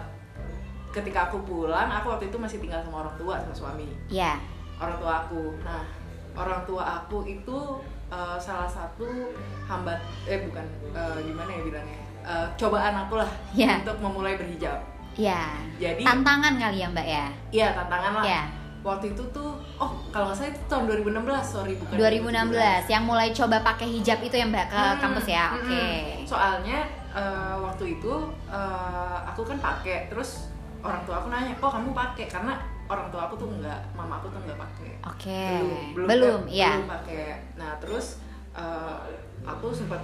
ketika 0.90 1.28
aku 1.28 1.44
pulang 1.44 1.86
aku 1.86 2.08
waktu 2.10 2.26
itu 2.26 2.36
masih 2.36 2.58
tinggal 2.58 2.80
sama 2.80 3.04
orang 3.04 3.16
tua 3.16 3.34
sama 3.38 3.54
suami 3.54 3.86
Iya. 4.08 4.40
orang 4.76 4.96
tua 4.96 5.12
aku. 5.22 5.42
Nah, 5.60 5.84
orang 6.34 6.64
tua 6.64 6.82
aku 6.98 7.22
itu 7.22 7.58
eh, 8.08 8.36
salah 8.36 8.66
satu 8.66 9.04
hambat 9.64 10.00
eh 10.24 10.40
bukan 10.42 10.64
eh, 10.90 11.18
gimana 11.22 11.50
ya 11.50 11.62
bilangnya 11.62 12.00
Eh, 12.26 12.46
cobaan 12.58 13.06
aku 13.06 13.22
lah 13.22 13.30
Ya. 13.54 13.78
untuk 13.78 14.02
memulai 14.02 14.34
berhijab. 14.34 14.82
Iya. 15.16 15.42
Jadi 15.76 16.02
Tantangan 16.02 16.54
kali 16.54 16.78
ya, 16.78 16.88
Mbak 16.88 17.06
ya? 17.06 17.26
iya 17.50 17.68
tantangan 17.72 18.12
lah. 18.16 18.24
Iya. 18.24 18.42
waktu 18.80 19.10
itu 19.10 19.24
tuh 19.30 19.50
oh 19.74 19.90
kalau 20.08 20.30
nggak 20.30 20.38
salah 20.38 20.46
itu 20.48 20.60
tahun 20.64 20.84
2016 21.02 21.18
sorry 21.42 21.74
bukan 21.74 21.98
2016 21.98 22.54
yang 22.86 23.02
mulai 23.02 23.28
coba 23.30 23.58
pakai 23.60 23.88
hijab 23.90 24.22
itu 24.22 24.30
yang 24.32 24.46
mbak 24.48 24.70
ke 24.70 24.78
Hmm, 24.78 24.94
kampus 24.96 25.26
ya 25.26 25.50
hmm, 25.50 25.58
oke 25.58 25.82
soalnya 26.22 26.78
eh, 27.10 27.54
waktu 27.58 27.84
itu 27.92 28.12
eh, 28.46 29.18
aku 29.26 29.42
kan 29.42 29.58
pakai 29.58 30.06
terus 30.06 30.54
orang 30.78 31.02
tua 31.02 31.18
aku 31.18 31.26
nanya 31.26 31.50
kok 31.52 31.66
kamu 31.68 31.90
pakai 31.90 32.30
karena 32.30 32.54
orang 32.86 33.10
tua 33.10 33.26
aku 33.26 33.34
tuh 33.34 33.48
enggak 33.50 33.80
mama 33.92 34.22
aku 34.22 34.30
tuh 34.30 34.38
enggak 34.38 34.54
pakai 34.56 34.90
oke 35.02 35.42
belum 35.50 35.82
belum 35.90 36.06
belum, 36.06 36.40
ya 36.46 36.72
belum 36.78 36.90
pakai 36.92 37.24
nah 37.58 37.74
terus 37.76 38.22
eh, 38.54 38.96
aku 39.42 39.66
sempat 39.74 39.98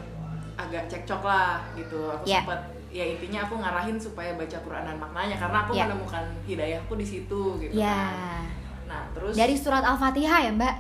agak 0.55 0.91
cekcok 0.91 1.23
lah 1.23 1.63
gitu 1.73 2.11
aku 2.11 2.27
Ya. 2.27 2.43
sempat 2.43 2.67
ya 2.93 3.05
intinya 3.09 3.41
aku 3.43 3.57
ngarahin 3.57 3.97
supaya 3.97 4.37
baca 4.37 4.59
Quran 4.61 4.85
dan 4.85 4.97
maknanya 4.97 5.35
karena 5.35 5.65
aku 5.65 5.73
Ya. 5.73 5.89
menemukan 5.89 6.25
hidayahku 6.45 6.93
di 6.95 7.07
situ 7.07 7.43
gitu 7.59 7.73
ya. 7.73 7.89
kan. 7.89 8.45
nah 8.85 9.03
terus 9.17 9.33
dari 9.33 9.57
surat 9.57 9.81
al-fatihah 9.81 10.41
ya 10.45 10.53
mbak? 10.53 10.77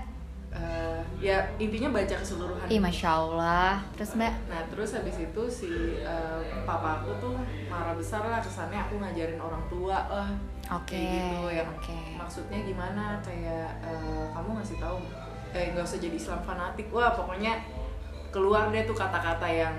Eh, 0.52 1.00
ya 1.18 1.40
intinya 1.56 1.88
baca 1.88 2.12
keseluruhan. 2.12 2.68
Ih, 2.68 2.76
masya 2.76 3.08
Allah. 3.08 3.80
Terus 3.96 4.12
mbak? 4.12 4.28
Nah 4.52 4.60
terus 4.68 4.92
habis 4.92 5.16
itu 5.16 5.42
si 5.48 5.72
eh, 5.98 6.38
papa 6.68 7.00
aku 7.00 7.16
tuh 7.16 7.32
marah 7.66 7.96
besar 7.96 8.20
lah 8.22 8.36
kesannya 8.36 8.76
aku 8.76 9.00
ngajarin 9.00 9.40
orang 9.40 9.64
tua 9.72 9.96
lah 10.04 10.28
oke 10.68 10.92
kayak 10.92 11.32
gitu 11.32 11.48
yang 11.48 11.68
oke. 11.72 11.96
maksudnya 12.20 12.60
gimana 12.62 13.16
kayak 13.24 13.72
eh, 13.80 14.24
kamu 14.30 14.60
ngasih 14.60 14.76
tahu 14.76 15.00
eh 15.56 15.72
nggak 15.72 15.80
usah 15.82 15.96
jadi 15.96 16.16
Islam 16.20 16.40
fanatik. 16.44 16.92
Wah 16.92 17.16
pokoknya 17.16 17.56
keluar 18.28 18.68
deh 18.68 18.84
tuh 18.84 18.92
kata-kata 18.92 19.48
yang 19.48 19.72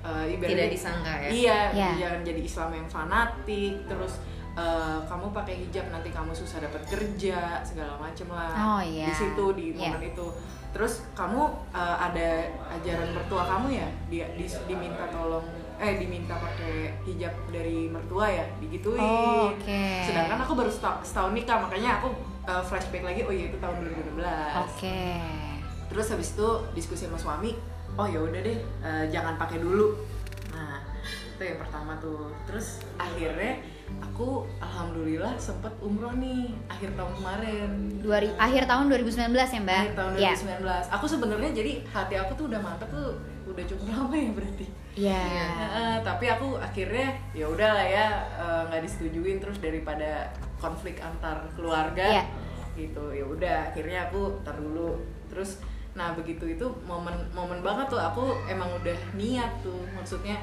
eh, 0.00 0.24
ibaratnya 0.30 0.52
tidak 0.54 0.68
disangka 0.70 1.12
ya 1.18 1.28
iya 1.28 1.58
Ya. 1.72 1.90
jangan 1.98 2.20
jadi 2.22 2.40
Islam 2.40 2.70
yang 2.72 2.86
fanatik 2.88 3.74
terus 3.84 4.14
eh, 4.54 4.98
kamu 5.04 5.26
pakai 5.30 5.54
hijab 5.60 5.86
nanti 5.88 6.08
kamu 6.08 6.32
susah 6.32 6.58
dapat 6.60 6.82
kerja 6.84 7.38
segala 7.62 7.94
macem 7.96 8.26
lah 8.28 8.52
Oh, 8.56 8.80
iya. 8.80 9.06
di 9.06 9.14
situ 9.14 9.44
di 9.52 9.66
Iya. 9.72 9.92
momen 9.92 10.08
itu 10.08 10.26
terus 10.68 11.00
kamu 11.12 11.42
eh, 11.70 11.96
ada 11.98 12.28
ajaran 12.70 13.08
mertua 13.10 13.42
kamu 13.46 13.68
ya 13.72 13.88
dia 14.06 14.26
di- 14.32 14.60
diminta 14.64 15.08
tolong 15.08 15.46
eh 15.76 15.94
diminta 15.96 16.34
pakai 16.34 16.90
hijab 17.04 17.30
dari 17.48 17.86
mertua 17.86 18.26
ya 18.28 18.44
digituin 18.58 18.98
Oh, 18.98 19.50
oke. 19.50 19.82
sedangkan 20.02 20.38
aku 20.40 20.52
baru 20.54 20.66
setahun, 20.68 21.00
setahun 21.02 21.32
nikah 21.32 21.58
makanya 21.60 21.98
aku 21.98 22.10
eh, 22.44 22.62
flashback 22.62 23.04
lagi 23.04 23.22
oh 23.22 23.30
iya 23.30 23.46
itu 23.46 23.56
tahun 23.56 23.78
2016 23.80 24.18
oke 24.60 25.00
terus 25.88 26.06
habis 26.08 26.28
itu 26.32 26.48
diskusi 26.74 27.02
sama 27.04 27.16
suami 27.16 27.54
oh 27.98 28.06
ya 28.06 28.20
udah 28.22 28.40
deh 28.40 28.58
eh, 28.62 29.04
jangan 29.10 29.34
pakai 29.34 29.58
dulu. 29.58 29.98
Nah 30.54 30.78
itu 31.34 31.42
yang 31.42 31.58
pertama 31.58 31.98
tuh. 31.98 32.30
Terus 32.46 32.82
akhirnya 32.94 33.58
aku 33.98 34.46
alhamdulillah 34.62 35.34
sempet 35.34 35.74
umroh 35.82 36.14
nih 36.14 36.54
akhir 36.70 36.94
tahun 36.94 37.12
kemarin. 37.18 37.70
Dua 37.98 38.18
akhir 38.38 38.70
tahun 38.70 38.84
2019 38.94 39.34
ya 39.34 39.60
mbak? 39.66 39.82
Akhir 39.82 39.94
tahun 39.98 40.10
ya 40.14 40.32
2019 40.38 40.94
aku 40.94 41.06
sebenarnya 41.10 41.50
jadi 41.50 41.72
hati 41.90 42.14
aku 42.14 42.32
tuh 42.38 42.44
udah 42.46 42.60
mantep 42.62 42.88
tuh 42.94 43.18
udah 43.50 43.64
cukup 43.66 43.86
lama 43.98 44.14
ya 44.14 44.30
berarti. 44.30 44.66
Ya 44.98 45.22
Heeh, 45.22 45.94
tapi 46.02 46.26
aku 46.26 46.58
akhirnya 46.58 47.14
ya 47.34 47.46
udahlah 47.50 47.86
ya 47.86 48.06
eh, 48.38 48.62
nggak 48.70 48.82
disetujuin 48.86 49.42
terus 49.42 49.58
daripada 49.58 50.30
konflik 50.62 51.02
antar 51.02 51.50
keluarga. 51.58 52.06
Iya. 52.06 52.24
gitu 52.78 53.10
ya 53.10 53.26
udah 53.26 53.74
akhirnya 53.74 54.06
aku 54.06 54.38
tar 54.46 54.54
dulu. 54.54 55.02
Terus 55.26 55.58
nah 55.92 56.12
begitu 56.12 56.44
itu 56.48 56.66
momen 56.84 57.14
momen 57.30 57.58
banget 57.58 57.88
tuh 57.88 57.98
aku 57.98 58.22
emang 58.44 58.68
udah 58.72 58.96
niat 59.12 59.50
tuh 59.60 59.82
maksudnya 59.90 60.38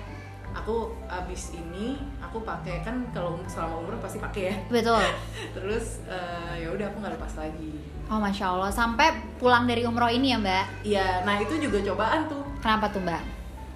aku 0.51 0.87
abis 1.05 1.51
ini 1.53 1.95
aku 2.17 2.39
pakai 2.41 2.79
kan 2.79 3.03
kalau 3.09 3.35
selama 3.45 3.75
umur 3.77 3.95
pasti 3.99 4.17
pakai 4.17 4.43
ya 4.45 4.55
betul 4.69 4.99
terus 5.55 6.03
eh, 6.05 6.61
ya 6.61 6.69
udah 6.69 6.85
aku 6.85 6.97
nggak 6.97 7.15
lepas 7.15 7.33
lagi 7.37 7.71
oh 8.05 8.19
masya 8.19 8.45
Allah 8.49 8.69
sampai 8.69 9.07
pulang 9.35 9.63
dari 9.63 9.83
umroh 9.83 10.07
ini 10.07 10.31
ya 10.31 10.37
mbak 10.37 10.65
Iya, 10.81 11.07
nah 11.23 11.35
itu 11.35 11.57
juga 11.57 11.81
cobaan 11.83 12.27
tuh. 12.27 12.43
kenapa 12.59 12.87
tuh 12.87 13.01
mbak 13.01 13.23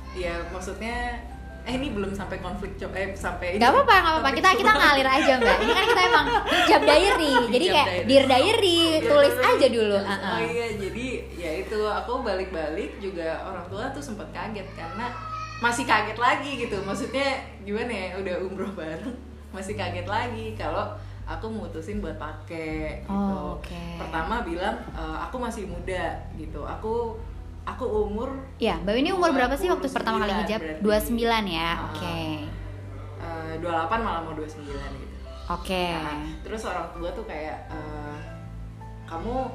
Iya, 0.09 0.41
maksudnya 0.49 1.21
eh 1.61 1.75
ini 1.75 1.93
belum 1.93 2.09
sampai 2.09 2.39
konflik 2.39 2.73
coba 2.75 2.97
eh 2.97 3.13
sampai 3.13 3.53
ini. 3.53 3.61
Gak 3.61 3.69
apa-apa, 3.69 3.93
gak 3.93 4.13
apa-apa. 4.17 4.29
Kita 4.33 4.49
kita 4.57 4.71
ngalir 4.73 5.05
aja 5.05 5.33
mbak. 5.37 5.57
Ini 5.59 5.71
kan 5.71 5.85
kita 5.85 6.01
emang 6.01 6.25
hijab 6.55 6.81
diary. 6.81 7.33
Jadi 7.45 7.65
Hijab 7.67 7.75
kayak 7.77 7.85
diary. 7.85 8.07
dear 8.09 8.25
diary, 8.25 8.79
Iya, 8.89 8.99
tulis 9.05 9.35
aja 9.37 9.67
dulu. 9.69 9.97
Oh 10.01 10.39
iya, 10.41 10.67
jadi 10.73 11.05
ya 11.49 11.65
itu 11.65 11.79
aku 11.81 12.21
balik-balik 12.21 13.01
juga 13.01 13.41
orang 13.41 13.65
tua 13.65 13.89
tuh 13.89 13.97
sempat 13.99 14.29
kaget 14.29 14.69
karena 14.77 15.09
masih 15.59 15.83
kaget 15.83 16.15
lagi 16.15 16.51
gitu. 16.61 16.77
Maksudnya 16.85 17.41
gimana 17.65 17.89
ya? 17.89 18.07
Udah 18.21 18.35
umroh 18.45 18.69
bareng, 18.79 19.17
masih 19.49 19.73
kaget 19.73 20.05
lagi 20.05 20.53
kalau 20.53 20.93
aku 21.25 21.49
mutusin 21.49 21.97
buat 21.99 22.15
pakai 22.15 23.01
gitu. 23.01 23.09
Oh, 23.09 23.57
oke. 23.57 23.81
Pertama 23.97 24.41
bilang 24.41 24.77
e, 24.93 25.03
aku 25.19 25.35
masih 25.37 25.65
muda 25.65 26.21
gitu. 26.37 26.61
Aku 26.63 27.17
aku 27.65 27.85
umur 27.85 28.33
Ya, 28.57 28.77
mbak 28.81 28.97
ini 28.97 29.09
umur 29.09 29.29
berapa 29.29 29.53
sih 29.53 29.69
waktu 29.69 29.89
pertama 29.89 30.21
kali 30.21 30.33
29 30.33 30.41
hijab? 30.45 30.59
berarti. 30.61 31.11
29 31.17 31.45
ya. 31.49 31.69
Ah. 31.69 31.77
Oke. 31.89 32.17
eh, 33.19 33.53
28 33.61 34.05
malah 34.05 34.21
mau 34.23 34.33
29 34.33 34.63
gitu. 35.01 35.15
Oke. 35.49 35.85
Nah, 35.91 36.23
terus 36.41 36.61
orang 36.63 36.87
tua 36.93 37.09
tuh 37.11 37.25
kayak 37.25 37.57
eh, 37.69 38.17
kamu 39.05 39.49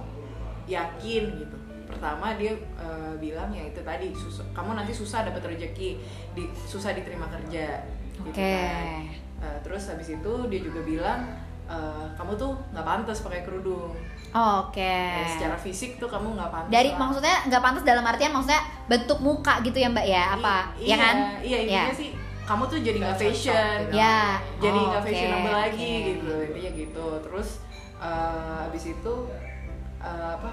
yakin 0.67 1.23
gitu 1.39 1.57
pertama 1.95 2.35
dia 2.35 2.51
eh, 2.75 3.13
bilang 3.17 3.49
ya 3.49 3.63
itu 3.63 3.81
tadi 3.81 4.11
susah, 4.11 4.43
kamu 4.51 4.75
nanti 4.75 4.91
susah 4.91 5.23
dapat 5.23 5.43
rezeki 5.49 6.03
di, 6.33 6.43
susah 6.61 6.91
diterima 6.93 7.25
kerja 7.29 7.79
gitu 8.17 8.29
Oke. 8.29 8.43
kan. 8.59 9.07
Eh, 9.41 9.59
terus 9.61 9.87
habis 9.87 10.09
itu 10.11 10.33
dia 10.45 10.61
juga 10.61 10.81
bilang 10.81 11.21
eh, 11.65 12.07
kamu 12.13 12.35
tuh 12.35 12.53
nggak 12.71 12.83
pantas 12.85 13.21
pakai 13.21 13.43
kerudung 13.43 13.95
Oh, 14.31 14.67
Oke. 14.67 14.83
Eh, 14.83 15.31
secara 15.31 15.55
fisik 15.55 15.95
tuh 15.95 16.11
kamu 16.11 16.35
nggak 16.35 16.51
pantas 16.51 16.69
Dari 16.69 16.91
lah. 16.91 16.99
maksudnya 16.99 17.37
nggak 17.47 17.63
pantas 17.63 17.85
dalam 17.85 18.03
artian 18.03 18.35
maksudnya 18.35 18.59
bentuk 18.85 19.19
muka 19.19 19.63
gitu 19.63 19.79
ya 19.79 19.87
mbak 19.87 20.03
ya? 20.05 20.35
Apa? 20.35 20.75
I- 20.75 20.91
ya 20.91 20.97
kan? 20.99 21.17
iya 21.39 21.57
intinya 21.63 21.87
Ya. 21.87 21.95
sih 21.95 22.11
kamu 22.45 22.63
tuh 22.67 22.79
jadi 22.79 22.99
nggak 22.99 23.17
fashion 23.17 23.77
gitu. 23.87 23.95
Ya. 23.95 24.43
jadi 24.59 24.75
Oh, 24.77 24.87
nggak 24.91 25.01
oke, 25.01 25.09
fashionable 25.09 25.55
lagi 25.55 25.87
oke. 25.87 26.07
gitu 26.11 26.33
intinya 26.45 26.71
gitu 26.75 27.07
terus 27.23 27.49
eh, 27.97 28.57
habis 28.61 28.85
itu 28.91 29.15
eh, 29.97 30.31
apa 30.35 30.51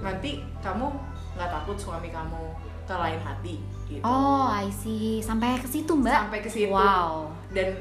nanti 0.00 0.30
kamu 0.58 0.86
nggak 1.32 1.50
takut 1.50 1.76
suami 1.76 2.08
kamu 2.08 2.40
ke 2.82 2.94
lain 2.94 3.20
hati 3.20 3.54
gitu 3.86 4.02
Oh, 4.02 4.48
I 4.48 4.66
see. 4.68 5.20
Sampai 5.20 5.56
ke 5.56 5.66
situ 5.66 5.92
mbak? 5.92 6.26
sampai 6.26 6.40
ke 6.40 6.48
situ 6.48 6.68
Wow. 6.68 7.30
dan 7.50 7.78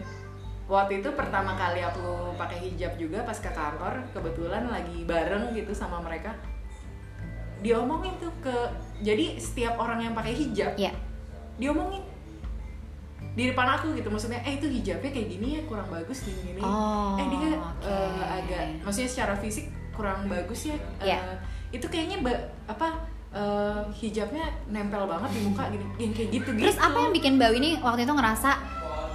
waktu 0.66 1.00
itu 1.00 1.10
pertama 1.12 1.54
kali 1.54 1.82
aku 1.82 2.06
pakai 2.36 2.62
hijab 2.62 2.94
juga 2.96 3.22
pas 3.22 3.34
ke 3.36 3.50
kantor 3.50 4.06
kebetulan 4.12 4.64
lagi 4.66 5.02
bareng 5.04 5.50
gitu 5.52 5.72
sama 5.72 5.98
mereka 6.00 6.30
diomongin 7.60 8.16
tuh 8.18 8.32
ke 8.40 8.56
jadi 9.00 9.36
setiap 9.36 9.76
orang 9.76 10.00
yang 10.02 10.14
pakai 10.14 10.32
hijab 10.32 10.72
Ya. 10.76 10.94
diomongin 11.58 12.06
di 13.30 13.46
depan 13.46 13.68
aku 13.74 13.92
gitu 13.94 14.08
maksudnya 14.08 14.40
eh 14.42 14.56
itu 14.56 14.68
hijabnya 14.68 15.10
kayak 15.10 15.28
gini 15.30 15.48
ya 15.56 15.62
kurang 15.66 15.88
bagus 15.88 16.22
gini 16.22 16.40
gini 16.46 16.62
Oh, 16.62 17.16
eh 17.16 17.26
dia 17.26 17.52
oke. 17.52 17.84
eh, 17.84 18.24
agak 18.34 18.62
maksudnya 18.82 19.10
secara 19.10 19.34
fisik 19.36 19.66
kurang 19.92 20.26
bagus 20.26 20.66
ya 20.66 20.78
Eh, 21.00 21.10
Iya. 21.10 21.20
Itu 21.70 21.86
kayaknya 21.86 22.18
ba- 22.26 22.46
apa 22.66 22.88
eh, 23.30 23.82
hijabnya 23.94 24.46
nempel 24.68 25.06
banget 25.06 25.30
di 25.38 25.42
muka 25.46 25.70
gini 25.70 25.86
yang 26.02 26.14
kayak 26.18 26.30
gitu 26.34 26.50
gitu. 26.58 26.66
Terus 26.66 26.80
apa 26.82 26.98
yang 26.98 27.14
bikin 27.14 27.34
Mbak 27.38 27.52
ini 27.62 27.70
waktu 27.78 28.02
itu 28.04 28.14
ngerasa 28.14 28.52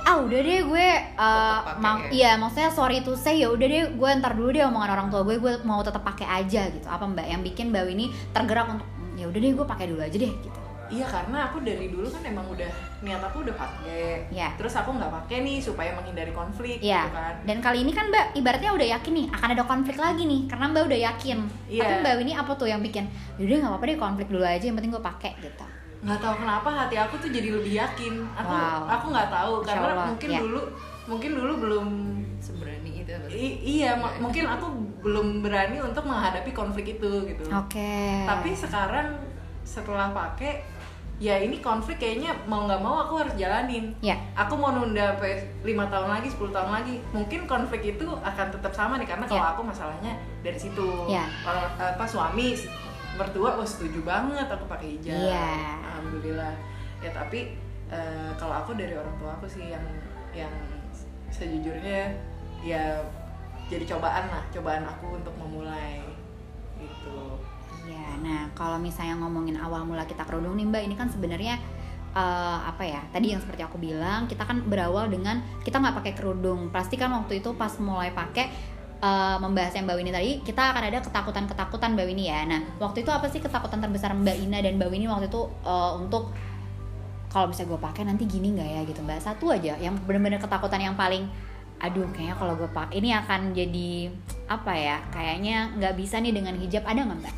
ah 0.05 0.21
udah 0.21 0.41
deh 0.45 0.61
gue 0.69 0.87
uh, 1.17 1.59
pakai 1.65 1.81
mau 1.81 1.97
ya?" 1.97 2.09
iya 2.13 2.31
maksudnya 2.37 2.71
sorry 2.71 3.01
to 3.01 3.17
say 3.17 3.41
ya 3.41 3.49
udah 3.51 3.67
deh 3.67 3.83
gue 3.97 4.11
ntar 4.21 4.37
dulu 4.37 4.53
deh 4.53 4.63
omongan 4.63 4.91
orang 4.95 5.09
tua 5.11 5.25
gue 5.25 5.41
gue 5.41 5.53
mau 5.65 5.81
tetap 5.83 6.05
pakai 6.05 6.27
aja 6.29 6.69
gitu. 6.71 6.87
Apa 6.87 7.09
Mbak 7.09 7.27
yang 7.27 7.41
bikin 7.43 7.73
Mbak 7.73 7.85
ini 7.91 8.07
tergerak 8.31 8.69
untuk 8.71 8.87
"Hmm, 8.87 9.19
ya 9.19 9.27
udah 9.27 9.41
deh 9.41 9.51
gue 9.51 9.67
pakai 9.67 9.87
dulu 9.91 10.01
aja 10.05 10.15
deh 10.15 10.31
gitu 10.31 10.59
Iya 10.95 11.07
karena 11.07 11.39
aku 11.45 11.59
dari 11.61 11.87
dulu 11.89 12.07
kan 12.07 12.23
emang 12.23 12.47
udah 12.47 12.71
niat 13.01 13.19
aku 13.21 13.43
udah 13.43 13.53
pakai. 13.53 14.31
Iya. 14.31 14.49
Terus 14.55 14.75
aku 14.75 14.91
nggak 14.93 15.11
pakai 15.13 15.37
nih 15.41 15.59
supaya 15.59 15.91
menghindari 15.93 16.31
konflik 16.31 16.79
Iya. 16.79 17.03
gitu 17.03 17.13
kan. 17.13 17.35
Dan 17.43 17.59
kali 17.59 17.79
ini 17.81 17.91
kan 17.91 18.07
Mbak 18.09 18.27
ibaratnya 18.35 18.71
udah 18.71 18.89
yakin 18.93 19.13
nih 19.13 19.27
akan 19.29 19.49
ada 19.51 19.65
konflik 19.65 19.97
lagi 19.97 20.23
nih 20.23 20.41
karena 20.47 20.65
Mbak 20.69 20.83
udah 20.87 21.01
yakin. 21.05 21.39
Iya. 21.67 21.81
Tapi 21.83 21.95
Mbak 22.01 22.15
ini 22.21 22.33
apa 22.33 22.53
tuh 22.55 22.67
yang 22.67 22.81
bikin? 22.81 23.05
Yaudah 23.37 23.57
nggak 23.59 23.73
apa-apa 23.73 23.85
deh 23.85 23.99
konflik 23.99 24.29
dulu 24.29 24.45
aja 24.45 24.63
yang 24.63 24.77
penting 24.77 24.91
gue 24.91 25.05
pakai 25.05 25.33
gitu. 25.39 25.65
Nggak 26.01 26.21
tahu 26.21 26.35
kenapa 26.39 26.69
hati 26.71 26.97
aku 26.97 27.15
tuh 27.19 27.29
jadi 27.29 27.49
lebih 27.51 27.73
yakin. 27.75 28.15
Aku 28.37 28.49
Wow. 28.49 28.81
aku 28.89 29.05
nggak 29.11 29.29
tahu 29.29 29.53
karena 29.63 29.89
Allah, 29.91 30.07
mungkin 30.07 30.29
iya. 30.29 30.41
dulu 30.41 30.61
mungkin 31.05 31.31
dulu 31.35 31.53
belum 31.59 31.87
seberani 32.39 32.91
itu 32.99 33.13
i- 33.31 33.59
iya 33.61 33.93
ma- 33.93 34.13
mungkin 34.23 34.45
aku 34.47 34.67
belum 35.01 35.41
berani 35.41 35.77
untuk 35.79 36.05
menghadapi 36.05 36.49
konflik 36.51 36.95
itu 36.95 37.13
gitu. 37.27 37.45
Oke. 37.51 38.25
Tapi 38.25 38.51
sekarang 38.53 39.17
setelah 39.61 40.13
pakai 40.13 40.61
ya 41.25 41.41
ini 41.41 41.57
konflik 41.59 41.97
kayaknya 41.97 42.37
mau 42.45 42.69
nggak 42.69 42.85
mau 42.85 43.01
aku 43.01 43.25
harus 43.25 43.33
jalanin. 43.35 43.97
ya 44.05 44.13
aku 44.37 44.55
mau 44.55 44.77
nunda 44.77 45.17
sampai 45.17 45.41
lima 45.65 45.89
tahun 45.89 46.13
lagi 46.13 46.29
10 46.29 46.53
tahun 46.53 46.71
lagi 46.71 46.95
mungkin 47.11 47.41
konflik 47.49 47.81
itu 47.89 48.05
akan 48.21 48.47
tetap 48.53 48.77
sama 48.77 49.01
nih 49.01 49.09
karena 49.09 49.25
kalau 49.25 49.41
Ya. 49.41 49.53
aku 49.57 49.63
masalahnya 49.65 50.13
dari 50.45 50.59
situ 50.61 50.85
Ya. 51.09 51.25
orang 51.43 51.65
apa 51.81 52.05
suami 52.05 52.53
mertua 53.17 53.57
oh 53.57 53.65
setuju 53.65 54.05
banget 54.05 54.45
aku 54.45 54.69
pakai 54.69 55.01
hijab 55.01 55.17
Iya. 55.17 55.49
alhamdulillah 55.89 56.55
ya 57.01 57.11
tapi 57.11 57.57
eh, 57.89 58.31
kalau 58.37 58.61
aku 58.61 58.77
dari 58.77 58.93
orang 58.93 59.17
tua 59.17 59.33
aku 59.33 59.49
sih 59.49 59.65
yang 59.65 59.85
yang 60.37 60.53
sejujurnya 61.31 62.13
ya 62.61 63.01
jadi 63.65 63.85
cobaan 63.87 64.29
lah 64.29 64.45
cobaan 64.51 64.85
aku 64.85 65.17
untuk 65.17 65.33
memulai 65.41 66.05
gitu 66.77 67.41
Iya, 67.85 68.09
nah 68.25 68.41
kalau 68.57 68.81
misalnya 68.81 69.21
ngomongin 69.21 69.61
awal 69.61 69.85
mula 69.85 70.09
kita 70.09 70.25
kerudung 70.25 70.57
nih 70.57 70.65
mbak, 70.65 70.83
ini 70.89 70.95
kan 70.97 71.13
sebenarnya 71.13 71.61
eh, 72.17 72.59
apa 72.65 72.83
ya? 72.85 73.01
Tadi 73.13 73.37
yang 73.37 73.41
seperti 73.45 73.61
aku 73.61 73.77
bilang, 73.77 74.25
kita 74.25 74.49
kan 74.49 74.65
berawal 74.65 75.13
dengan 75.13 75.45
kita 75.61 75.77
nggak 75.81 75.97
pakai 76.01 76.13
kerudung. 76.17 76.73
Pasti 76.73 76.97
kan 76.97 77.13
waktu 77.13 77.45
itu 77.45 77.53
pas 77.55 77.77
mulai 77.83 78.09
pakai 78.15 78.47
eh, 79.05 79.37
membahas 79.37 79.77
yang 79.77 79.85
mbak 79.85 79.97
Winnie 80.01 80.15
tadi, 80.15 80.33
kita 80.41 80.73
akan 80.73 80.83
ada 80.89 80.99
ketakutan-ketakutan 81.05 81.93
mbak 81.93 82.07
Winnie 82.09 82.33
ya. 82.33 82.41
Nah 82.49 82.61
waktu 82.81 83.05
itu 83.05 83.11
apa 83.13 83.29
sih 83.29 83.45
ketakutan 83.45 83.85
terbesar 83.85 84.17
mbak 84.17 84.37
Ina 84.41 84.65
dan 84.65 84.81
mbak 84.81 84.89
Winnie 84.89 85.11
waktu 85.11 85.29
itu 85.29 85.45
eh, 85.67 85.93
untuk 86.01 86.33
kalau 87.35 87.51
bisa 87.51 87.67
gue 87.67 87.75
pakai 87.75 88.07
nanti 88.07 88.31
gini 88.31 88.55
nggak 88.55 88.69
ya 88.71 88.81
gitu 88.89 89.01
mbak? 89.05 89.19
Satu 89.21 89.51
aja, 89.51 89.75
yang 89.77 89.99
bener-bener 90.07 90.39
ketakutan 90.41 90.81
yang 90.81 90.97
paling 90.97 91.27
aduh 91.83 92.07
kayaknya 92.15 92.39
kalau 92.39 92.55
gue 92.55 92.71
pakai 92.71 93.03
ini 93.03 93.11
akan 93.13 93.51
jadi 93.53 94.09
apa 94.47 94.73
ya 94.79 94.97
kayaknya 95.11 95.75
nggak 95.75 95.99
bisa 95.99 96.23
nih 96.23 96.33
dengan 96.33 96.55
hijab 96.57 96.87
ada 96.87 97.03
nggak 97.03 97.19
mbak? 97.27 97.35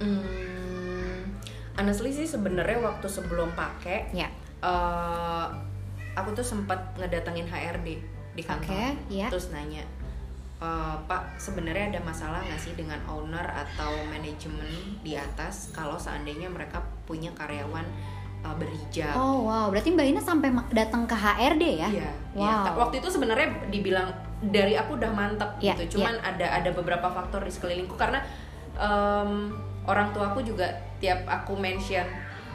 Hmm, 0.00 1.28
honestly 1.74 2.10
sih 2.10 2.24
sebenarnya 2.24 2.78
waktu 2.78 3.06
sebelum 3.06 3.52
pakai 3.52 4.08
Ya. 4.10 4.28
eh, 4.58 5.46
aku 6.12 6.32
tuh 6.32 6.42
sempat 6.42 6.96
ngedatengin 6.96 7.44
HRD 7.44 7.88
di 8.30 8.42
kantor 8.42 8.72
Oke, 8.72 8.84
iya. 9.08 9.26
terus 9.28 9.50
nanya 9.50 9.84
"Eh, 10.58 10.96
Pak 11.02 11.36
sebenarnya 11.36 11.88
ada 11.90 12.00
masalah 12.02 12.40
nggak 12.42 12.58
sih 12.58 12.72
dengan 12.74 13.00
owner 13.06 13.44
atau 13.44 13.88
manajemen 14.06 14.68
di 15.00 15.14
atas 15.14 15.68
kalau 15.70 15.96
seandainya 15.96 16.48
mereka 16.48 16.78
punya 17.04 17.32
karyawan 17.32 17.84
eh, 18.40 18.54
berhijab 18.54 19.12
Oh 19.14 19.44
wow, 19.44 19.68
berarti 19.68 19.88
Mbak 19.90 20.06
Ina 20.06 20.22
sampai 20.22 20.48
datang 20.70 21.04
ke 21.04 21.12
HRD 21.12 21.64
ya? 21.78 21.88
Iya, 21.90 22.10
Wow. 22.30 22.40
iya. 22.40 22.54
Ta- 22.62 22.76
Waktu 22.78 22.96
itu 22.98 23.08
sebenarnya 23.10 23.48
dibilang 23.66 24.08
dari 24.42 24.72
aku 24.74 24.96
udah 24.96 25.10
mantep 25.10 25.50
Iya, 25.58 25.76
gitu. 25.78 25.96
Cuman 25.96 26.16
ada 26.18 26.46
ada 26.50 26.70
beberapa 26.70 27.04
faktor 27.06 27.40
di 27.42 27.50
sekelilingku 27.50 27.92
karena 27.94 28.20
em, 28.74 29.52
orang 29.90 30.14
tuaku 30.14 30.40
juga 30.40 30.70
tiap 30.96 31.26
aku 31.26 31.52
mention 31.52 32.06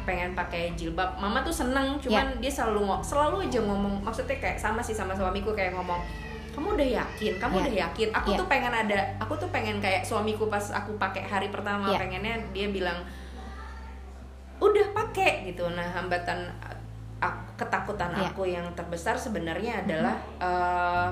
pengen 0.06 0.32
pakai 0.32 0.72
jilbab, 0.74 1.18
mama 1.18 1.42
tuh 1.42 1.52
seneng. 1.52 1.98
Cuman 1.98 2.38
Iya. 2.38 2.40
dia 2.40 2.52
selalu 2.54 3.02
selalu 3.02 3.50
aja 3.50 3.60
ngomong. 3.60 4.00
Maksudnya 4.00 4.38
kayak 4.38 4.56
sama 4.56 4.80
sih 4.80 4.94
sama 4.94 5.12
suamiku 5.12 5.52
kayak 5.52 5.74
ngomong. 5.74 5.98
Kamu 6.54 6.78
udah 6.78 6.88
yakin? 7.04 7.36
Kamu 7.36 7.54
Iya. 7.58 7.64
udah 7.66 7.76
yakin? 7.90 8.08
Aku 8.14 8.30
Iya. 8.32 8.38
tuh 8.40 8.48
pengen 8.48 8.72
ada. 8.72 9.00
Aku 9.20 9.34
tuh 9.36 9.50
pengen 9.50 9.82
kayak 9.82 10.06
suamiku 10.06 10.46
pas 10.46 10.62
aku 10.72 10.96
pakai 10.96 11.26
hari 11.26 11.50
pertama 11.50 11.90
Iya. 11.90 12.00
pengennya 12.00 12.36
dia 12.54 12.70
bilang 12.70 13.02
udah 14.56 14.88
pakai 14.96 15.52
gitu 15.52 15.68
nah 15.68 15.84
hambatan 15.84 16.48
a- 17.20 17.44
ketakutan 17.56 18.12
Iya. 18.14 18.32
aku 18.32 18.48
yang 18.48 18.64
terbesar 18.72 19.16
sebenarnya 19.16 19.84
adalah 19.84 20.16
eh, 20.40 21.08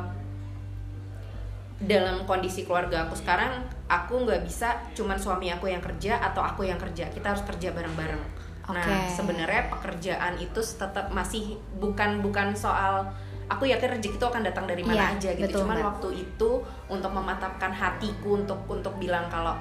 dalam 1.83 2.23
kondisi 2.23 2.63
keluarga 2.63 3.03
aku 3.03 3.13
sekarang 3.13 3.59
aku 3.85 4.23
nggak 4.23 4.41
bisa 4.41 4.71
cuman 4.93 5.15
suami 5.15 5.47
aku 5.47 5.67
yang 5.67 5.79
kerja 5.79 6.15
atau 6.17 6.39
aku 6.39 6.63
yang 6.63 6.77
kerja 6.77 7.07
kita 7.09 7.27
harus 7.27 7.43
kerja 7.43 7.71
bareng-bareng 7.71 8.23
nah 8.65 8.79
Oke. 8.79 8.95
sebenarnya 9.11 9.67
pekerjaan 9.67 10.33
itu 10.37 10.55
tetap 10.57 11.11
masih 11.11 11.53
bukan 11.75 12.23
bukan 12.23 12.55
soal 12.55 13.03
aku 13.45 13.67
yakin 13.67 13.91
rezeki 13.91 14.15
itu 14.15 14.23
akan 14.23 14.39
datang 14.41 14.63
dari 14.63 14.79
mana 14.81 15.11
Iya, 15.11 15.19
aja 15.19 15.29
gitu 15.33 15.43
betul, 15.45 15.59
cuman 15.61 15.75
Mbak. 15.75 15.87
waktu 15.91 16.09
itu 16.17 16.49
untuk 16.87 17.11
mematapkan 17.11 17.69
hatiku 17.69 18.39
untuk 18.39 18.59
untuk 18.65 18.95
bilang 18.95 19.27
kalau 19.27 19.51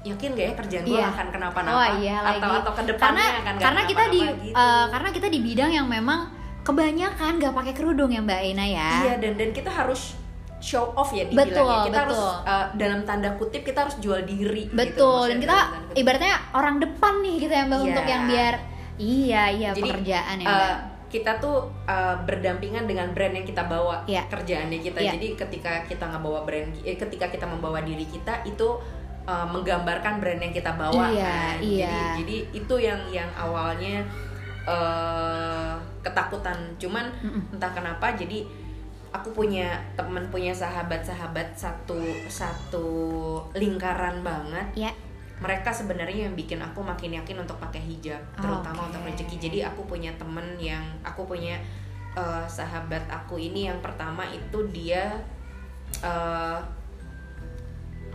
yakin 0.00 0.34
gak 0.34 0.42
ya 0.44 0.54
kerjaan 0.56 0.84
gue 0.84 0.94
Iya. 0.96 1.06
akan 1.08 1.26
kenapa-napa 1.30 1.74
Oh 1.76 1.86
iya 1.96 2.16
lagi. 2.20 2.38
atau 2.38 2.50
atau 2.58 2.72
ke 2.72 2.82
depannya 2.88 3.22
karena 3.22 3.38
akan 3.38 3.54
karena 3.56 3.80
kita 3.84 4.04
di 4.08 4.18
gitu. 4.18 4.54
eh, 4.56 4.86
karena 4.90 5.08
kita 5.12 5.26
di 5.28 5.38
bidang 5.40 5.70
yang 5.72 5.86
memang 5.86 6.20
kebanyakan 6.62 7.32
nggak 7.38 7.54
pakai 7.54 7.72
kerudung 7.72 8.10
ya 8.10 8.18
Mbak 8.18 8.40
Ina 8.44 8.66
ya. 8.66 8.90
Iya 9.00 9.14
dan 9.16 9.38
dan 9.38 9.50
kita 9.52 9.70
harus 9.70 10.17
show 10.58 10.90
off 10.94 11.14
ya 11.14 11.22
Betul, 11.26 11.54
dibilangnya. 11.54 11.86
Kita 11.86 11.98
harus 12.02 12.18
betul. 12.18 12.50
uh, 12.50 12.66
dalam 12.74 13.00
tanda 13.06 13.30
kutip 13.34 13.62
kita 13.62 13.78
harus 13.86 13.96
jual 13.98 14.20
diri. 14.22 14.66
gitu, 14.66 14.74
Betul. 14.74 15.26
Dan 15.30 15.38
maksudnya 15.38 15.42
kita 15.42 15.58
ibaratnya 15.94 16.34
orang 16.52 16.76
depan 16.82 17.12
nih 17.22 17.34
gitu 17.38 17.52
ya 17.52 17.64
Mbak 17.64 17.78
Iya. 17.78 17.86
untuk 17.86 18.06
yang 18.06 18.22
biar 18.26 18.54
iya 18.98 19.42
iya 19.48 19.70
Jadi, 19.70 19.82
pekerjaan 19.86 20.36
ya 20.42 20.50
uh, 20.50 20.74
kita 21.08 21.32
tuh 21.38 21.56
uh, 21.86 22.16
berdampingan 22.26 22.84
dengan 22.84 23.14
brand 23.14 23.32
yang 23.32 23.46
kita 23.46 23.64
bawa 23.64 24.02
Iya. 24.04 24.26
kerjaannya 24.28 24.78
kita. 24.82 24.98
Iya. 25.00 25.12
Jadi 25.16 25.28
ketika 25.38 25.72
kita 25.86 26.04
ngebawa 26.04 26.44
brand, 26.44 26.68
eh, 26.84 26.98
ketika 26.98 27.30
kita 27.30 27.46
membawa 27.48 27.80
diri 27.80 28.04
kita 28.04 28.44
itu 28.44 28.76
uh, 29.24 29.46
menggambarkan 29.48 30.20
brand 30.20 30.36
yang 30.42 30.52
kita 30.52 30.74
bawa. 30.74 31.08
Iya, 31.08 31.24
kan. 31.32 31.56
iya. 31.64 31.86
Jadi 31.88 32.12
jadi 32.20 32.36
itu 32.60 32.74
yang 32.76 33.00
yang 33.08 33.30
awalnya 33.38 34.04
uh, 34.68 35.80
ketakutan. 36.04 36.56
Cuman 36.76 37.08
Mm-mm. 37.24 37.54
entah 37.56 37.72
kenapa 37.72 38.12
jadi 38.12 38.44
aku 39.08 39.32
punya 39.32 39.80
temen 39.96 40.24
punya 40.28 40.52
sahabat-sahabat 40.52 41.56
satu 41.56 41.98
satu 42.28 42.88
lingkaran 43.56 44.20
banget 44.20 44.88
Ya. 44.88 44.90
mereka 45.38 45.70
sebenarnya 45.70 46.28
yang 46.28 46.34
bikin 46.34 46.58
aku 46.58 46.82
makin 46.82 47.14
yakin 47.14 47.38
untuk 47.40 47.56
pakai 47.62 47.78
hijab 47.80 48.20
terutama 48.36 48.84
Oke. 48.84 48.88
untuk 48.92 49.02
rezeki 49.06 49.36
jadi 49.48 49.58
aku 49.72 49.86
punya 49.86 50.10
temen 50.18 50.44
yang 50.58 50.82
aku 51.06 51.24
punya 51.24 51.56
eh, 52.12 52.44
sahabat 52.50 53.06
aku 53.08 53.38
ini 53.38 53.70
yang 53.70 53.78
pertama 53.78 54.26
itu 54.28 54.58
dia 54.74 55.14
eh, 56.02 56.58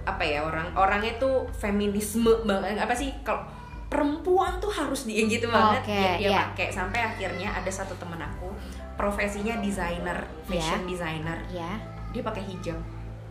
apa 0.04 0.24
ya 0.24 0.44
orang 0.44 0.68
orangnya 0.76 1.16
tuh 1.16 1.48
feminisme 1.56 2.28
banget 2.44 2.76
apa 2.76 2.92
sih 2.92 3.16
kalau 3.24 3.48
perempuan 3.88 4.58
tuh 4.60 4.74
harus 4.74 5.06
dia 5.08 5.24
gitu 5.30 5.48
banget 5.48 5.86
Oke, 5.86 5.94
dia, 5.96 6.12
dia 6.20 6.30
iya. 6.34 6.40
pakai 6.50 6.68
sampai 6.74 7.00
akhirnya 7.00 7.54
ada 7.54 7.72
satu 7.72 7.96
temen 7.96 8.20
aku 8.20 8.50
profesinya 8.94 9.58
designer 9.58 10.18
fashion 10.44 10.86
designer 10.86 11.38
Ya. 11.48 11.80
dia 12.10 12.22
pakai 12.22 12.44
hijab 12.44 12.78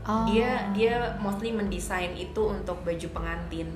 Oh. 0.03 0.27
dia 0.27 0.67
dia 0.71 0.99
mostly 1.17 1.51
mendesain 1.51 2.11
itu 2.13 2.43
untuk 2.43 2.83
baju 2.83 3.09
pengantin 3.13 3.71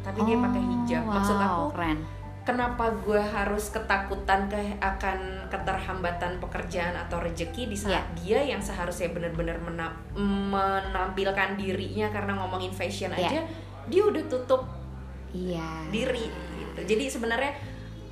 tapi 0.00 0.18
dia 0.24 0.34
Oh, 0.34 0.42
pakai 0.42 0.62
hijab 0.64 1.02
maksud 1.04 1.36
wow, 1.36 1.46
aku 1.46 1.64
keren. 1.72 1.98
kenapa 2.42 2.84
gue 2.98 3.20
harus 3.20 3.70
ketakutan 3.70 4.50
ke 4.50 4.58
akan 4.76 5.18
keterhambatan 5.46 6.40
pekerjaan 6.40 6.98
atau 6.98 7.20
rezeki 7.20 7.68
di 7.68 7.76
saat 7.76 8.02
dia 8.16 8.42
yang 8.42 8.58
seharusnya 8.58 9.10
benar-benar 9.10 9.60
mena- 9.60 9.94
menampilkan 10.50 11.54
dirinya 11.54 12.10
karena 12.10 12.34
ngomongin 12.34 12.70
fashion 12.70 13.12
Iya. 13.12 13.28
aja 13.28 13.40
dia 13.86 14.02
udah 14.02 14.24
tutup 14.26 14.66
Iya. 15.30 15.86
diri 15.88 16.26
gitu 16.58 16.80
jadi 16.84 17.04
sebenarnya 17.06 17.52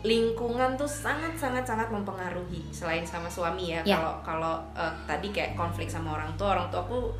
lingkungan 0.00 0.74
tuh 0.74 0.86
sangat 0.86 1.34
sangat 1.34 1.62
sangat 1.62 1.88
mempengaruhi 1.88 2.62
selain 2.70 3.02
sama 3.02 3.26
suami 3.26 3.72
ya 3.72 3.80
Ya. 3.82 3.96
kalau 3.96 4.14
kalau 4.22 4.54
eh, 4.72 4.92
tadi 5.04 5.28
kayak 5.28 5.52
konflik 5.52 5.86
sama 5.86 6.14
orang 6.14 6.30
tua 6.34 6.54
orang 6.54 6.68
tua 6.68 6.80
aku 6.80 7.10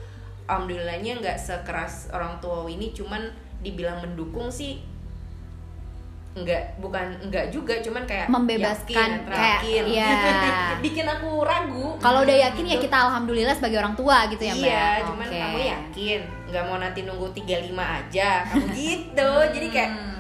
alhamdulillahnya 0.45 1.19
nggak 1.19 1.35
sekeras 1.37 2.09
orang 2.09 2.39
tua 2.39 2.65
ini 2.65 2.91
cuman 2.91 3.27
dibilang 3.59 3.99
mendukung 3.99 4.47
sih 4.49 4.79
nggak 6.39 6.79
bukan 6.79 7.03
nggak 7.27 7.51
juga 7.51 7.75
cuman 7.83 8.07
kayak 8.07 8.31
Membebaskan, 8.31 9.27
yakin, 9.27 9.27
kayak, 9.27 9.59
yakin. 9.59 9.85
iya. 9.91 10.11
bikin 10.85 11.03
aku 11.03 11.43
ragu 11.43 11.99
Kalau 11.99 12.23
udah 12.23 12.37
yakin 12.41 12.63
ya 12.65 12.79
Gitu. 12.79 12.87
kita 12.87 12.97
alhamdulillah 13.03 13.51
sebagai 13.53 13.83
orang 13.83 13.99
tua 13.99 14.31
gitu 14.31 14.39
ya 14.41 14.55
Mbak. 14.55 14.71
Iya, 14.71 14.87
cuman 15.03 15.27
Oke. 15.27 15.35
kamu 15.37 15.59
yakin 15.67 16.21
nggak 16.47 16.65
mau 16.65 16.79
nanti 16.79 17.01
nunggu 17.03 17.27
35 17.35 17.75
aja, 17.75 18.31
kamu 18.47 18.67
gitu. 18.79 19.31
Jadi 19.51 19.67
kayak 19.69 19.91
Hmm. 19.91 20.18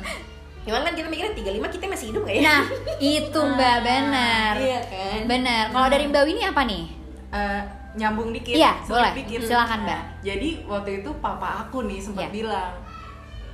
Cuman 0.68 0.84
kan 0.84 0.92
kita 0.92 1.08
mikirnya 1.08 1.32
35 1.32 1.72
kita 1.72 1.84
masih 1.88 2.06
hidup 2.08 2.22
gak 2.22 2.34
ya? 2.34 2.42
Nah, 2.44 2.62
itu 2.98 3.40
Mbak 3.54 3.76
benar. 3.80 4.52
Iya 4.54 4.80
kan? 4.84 5.18
Benar. 5.24 5.62
Kalau 5.70 5.88
dari 5.88 6.04
Mbak 6.06 6.22
Winnie 6.22 6.44
apa 6.44 6.62
nih? 6.62 6.84
Eh, 7.30 7.60
nyambung 7.94 8.30
dikit 8.30 8.52
Iya, 8.52 8.72
boleh. 8.84 9.12
dikit. 9.16 9.40
Silakan, 9.42 9.80
Mbak. 9.82 10.02
jadi 10.20 10.48
waktu 10.62 10.90
itu 10.98 11.10
papa 11.18 11.64
aku 11.64 11.84
nih 11.84 11.96
sempat 11.98 12.28
Iya. 12.28 12.34
bilang 12.34 12.72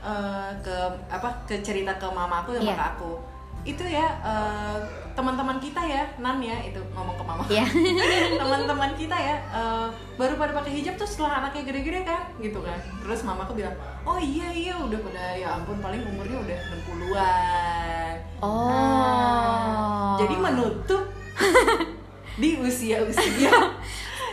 eh, 0.03 0.51
ke 0.61 0.77
apa 1.09 1.31
ke 1.45 1.57
cerita 1.59 1.95
ke 1.95 2.07
mama 2.09 2.43
aku 2.43 2.53
dan 2.53 2.63
Iya. 2.63 2.75
kakak 2.75 2.91
aku 2.95 3.13
itu 3.65 3.85
ya 3.85 4.05
eh, 4.21 4.77
teman-teman 5.15 5.57
kita 5.57 5.79
ya 5.79 6.03
nan 6.17 6.39
ya 6.39 6.59
itu 6.61 6.83
ngomong 6.91 7.15
ke 7.15 7.23
mama 7.23 7.43
Iya. 7.47 7.63
teman-teman 8.41 8.91
kita 8.95 9.15
ya 9.15 9.37
eh, 9.49 9.87
baru 10.15 10.35
pada 10.35 10.53
pakai 10.53 10.75
hijab 10.75 10.95
tuh 10.95 11.07
setelah 11.07 11.39
anaknya 11.41 11.63
gede-gede 11.65 12.03
kan 12.03 12.23
gitu 12.37 12.59
kan 12.59 12.75
terus 12.99 13.23
mamaku 13.23 13.55
bilang 13.57 13.75
oh 14.03 14.19
iya 14.19 14.51
iya 14.51 14.75
udah 14.75 14.99
pada 15.01 15.25
ya 15.33 15.55
ampun 15.55 15.79
paling 15.79 16.03
umurnya 16.05 16.39
udah 16.41 16.59
60-an 16.69 18.15
Oh. 18.39 18.69
Nah, 18.69 20.21
jadi 20.21 20.37
menutup 20.37 21.09
di 22.43 22.59
usia-usia 22.59 23.49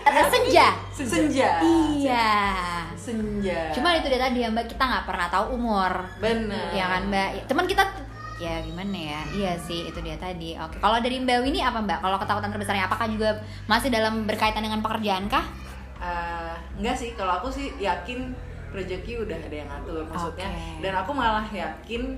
Eh, 0.02 0.26
senja. 0.28 0.74
senja 0.92 1.62
Iya. 1.62 2.34
senja 2.92 3.70
Cuma 3.72 3.94
itu 3.94 4.10
dia 4.10 4.18
tadi 4.20 4.42
ya 4.42 4.50
Mbak, 4.50 4.66
kita 4.68 4.82
nggak 4.82 5.06
pernah 5.06 5.30
tahu 5.30 5.54
umur. 5.56 5.94
bener 6.18 6.74
Ya 6.74 6.90
kan 6.90 7.06
Mbak. 7.06 7.46
Cuman 7.46 7.66
kita 7.70 7.86
ya 8.42 8.58
gimana 8.66 8.98
ya? 8.98 9.22
Iya 9.30 9.54
sih 9.62 9.86
itu 9.86 10.00
dia 10.02 10.18
tadi. 10.18 10.58
Oke 10.58 10.82
kalau 10.82 10.98
dari 10.98 11.22
mbak 11.22 11.46
Winnie 11.46 11.62
apa 11.62 11.78
mbak? 11.78 12.02
Kalau 12.02 12.18
ketakutan 12.18 12.50
terbesarnya 12.50 12.90
apakah 12.90 13.06
juga 13.06 13.38
masih 13.70 13.94
dalam 13.94 14.26
berkaitan 14.26 14.66
dengan 14.66 14.82
pekerjaan 14.82 15.30
kah 15.30 15.46
Eh, 16.02 16.54
enggak 16.82 16.98
sih. 16.98 17.14
Kalau 17.14 17.38
aku 17.38 17.54
sih 17.54 17.70
yakin 17.78 18.34
rezeki 18.74 19.22
udah 19.22 19.38
ada 19.38 19.54
yang 19.54 19.70
ngatur 19.70 20.02
maksudnya. 20.10 20.50
Oke. 20.50 20.82
dan 20.82 20.94
aku 20.98 21.12
malah 21.14 21.46
yakin 21.54 22.18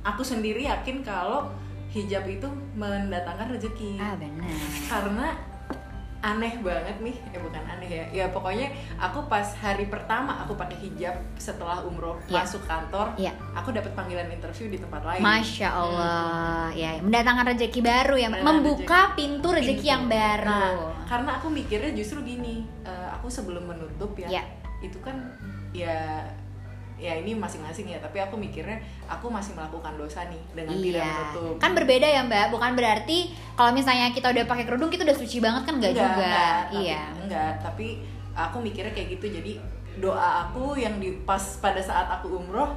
aku 0.00 0.22
sendiri 0.24 0.64
yakin 0.64 1.04
kalau 1.04 1.52
hijab 1.92 2.24
itu 2.24 2.48
mendatangkan 2.78 3.52
rezeki 3.52 4.00
ah 4.00 4.16
benar. 4.16 4.48
Karena 4.88 5.26
aneh 6.20 6.52
banget 6.60 6.96
nih. 7.00 7.16
Eh 7.32 7.40
bukan 7.40 7.62
aneh 7.64 7.88
ya. 7.88 8.04
Ya 8.12 8.24
pokoknya 8.28 8.68
aku 8.96 9.24
pas 9.24 9.56
hari 9.56 9.88
pertama 9.88 10.36
aku 10.40 10.52
pakai 10.52 10.76
hijab 10.78 11.16
setelah 11.36 11.80
umroh 11.80 12.20
Iya. 12.28 12.44
masuk 12.44 12.62
kantor 12.64 13.16
Iya. 13.16 13.32
aku 13.56 13.72
dapat 13.72 13.92
panggilan 13.92 14.28
interview 14.28 14.68
di 14.68 14.76
tempat 14.76 15.00
lain. 15.00 15.20
Masya 15.20 15.68
Allah, 15.70 16.68
ya 16.72 17.00
mendatangkan 17.00 17.56
rezeki 17.56 17.80
baru 17.80 18.14
ya, 18.16 18.28
Mendatangkan 18.28 18.56
membuka 18.60 19.00
pintu 19.14 19.48
rezeki 19.48 19.86
yang 19.86 20.04
baru. 20.06 20.46
Nah, 20.46 20.92
karena 21.08 21.30
aku 21.36 21.48
mikirnya 21.48 21.90
justru 21.90 22.20
gini, 22.20 22.68
eh, 22.84 23.08
aku 23.10 23.26
sebelum 23.26 23.64
menutup 23.64 24.12
ya, 24.14 24.28
Ya. 24.28 24.42
itu 24.80 25.00
kan 25.00 25.16
ya 25.72 26.24
ya 27.00 27.16
ini 27.16 27.32
masing-masing 27.32 27.88
ya, 27.88 27.98
tapi 27.98 28.20
aku 28.20 28.36
mikirnya 28.36 28.76
aku 29.08 29.32
masih 29.32 29.56
melakukan 29.56 29.96
dosa 29.96 30.28
nih 30.28 30.36
dengan 30.52 30.76
tidak 30.76 31.00
Iya, 31.00 31.08
menutup. 31.16 31.54
kan 31.56 31.72
berbeda 31.72 32.06
ya 32.06 32.20
Mbak. 32.28 32.46
Bukan 32.52 32.72
berarti 32.76 33.18
kalau 33.56 33.72
misalnya 33.72 34.12
kita 34.12 34.28
udah 34.28 34.44
pakai 34.44 34.64
kerudung 34.68 34.92
kita 34.92 35.08
udah 35.08 35.16
suci 35.16 35.40
banget 35.40 35.64
kan 35.64 35.74
enggak, 35.80 35.96
juga. 35.96 36.06
enggak, 36.12 36.58
tapi, 36.68 36.76
iya. 36.84 37.02
enggak, 37.16 37.52
tapi 37.64 37.86
aku 38.36 38.56
mikirnya 38.60 38.92
kayak 38.92 39.16
gitu. 39.16 39.26
Jadi 39.32 39.52
doa 39.98 40.46
aku 40.46 40.76
yang 40.76 41.00
di 41.00 41.16
pas 41.24 41.40
pada 41.58 41.80
saat 41.80 42.06
aku 42.06 42.36
umroh 42.36 42.76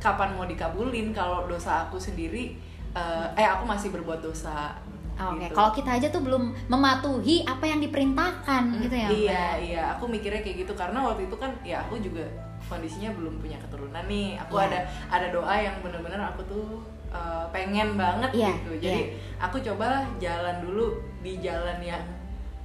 kapan 0.00 0.32
mau 0.36 0.44
dikabulin 0.44 1.12
kalau 1.12 1.44
dosa 1.44 1.84
aku 1.88 2.00
sendiri 2.00 2.56
eh, 2.92 3.26
eh 3.36 3.46
aku 3.48 3.64
masih 3.64 3.88
berbuat 3.88 4.20
dosa. 4.20 4.76
Oke, 5.22 5.42
gitu. 5.42 5.52
kalau 5.52 5.70
kita 5.70 5.90
aja 5.92 6.08
tuh 6.08 6.20
belum 6.20 6.42
mematuhi 6.66 7.44
apa 7.44 7.64
yang 7.64 7.78
diperintahkan 7.78 8.62
gitu 8.80 8.94
ya. 8.94 9.08
iya 9.08 9.44
Mbak? 9.46 9.54
iya 9.62 9.82
aku 9.92 10.04
mikirnya 10.06 10.40
kayak 10.40 10.56
gitu 10.58 10.72
karena 10.72 10.98
waktu 10.98 11.28
itu 11.28 11.36
kan 11.36 11.52
ya 11.60 11.82
aku 11.82 11.96
juga 11.96 12.24
kondisinya 12.66 13.12
belum 13.12 13.36
punya 13.36 13.58
keturunan 13.58 14.04
nih 14.06 14.38
aku 14.38 14.54
Iya. 14.56 14.64
ada 14.64 14.78
ada 15.10 15.26
doa 15.28 15.54
yang 15.54 15.76
bener-bener 15.80 16.20
aku 16.22 16.40
tuh 16.46 16.64
uh, 17.08 17.44
pengen 17.50 17.94
banget 17.94 18.30
Iya, 18.32 18.50
gitu 18.56 18.70
jadi 18.80 19.00
aku 19.38 19.56
coba 19.60 19.86
jalan 20.16 20.56
dulu 20.60 20.86
di 21.18 21.36
jalan 21.38 21.78
yang 21.78 22.00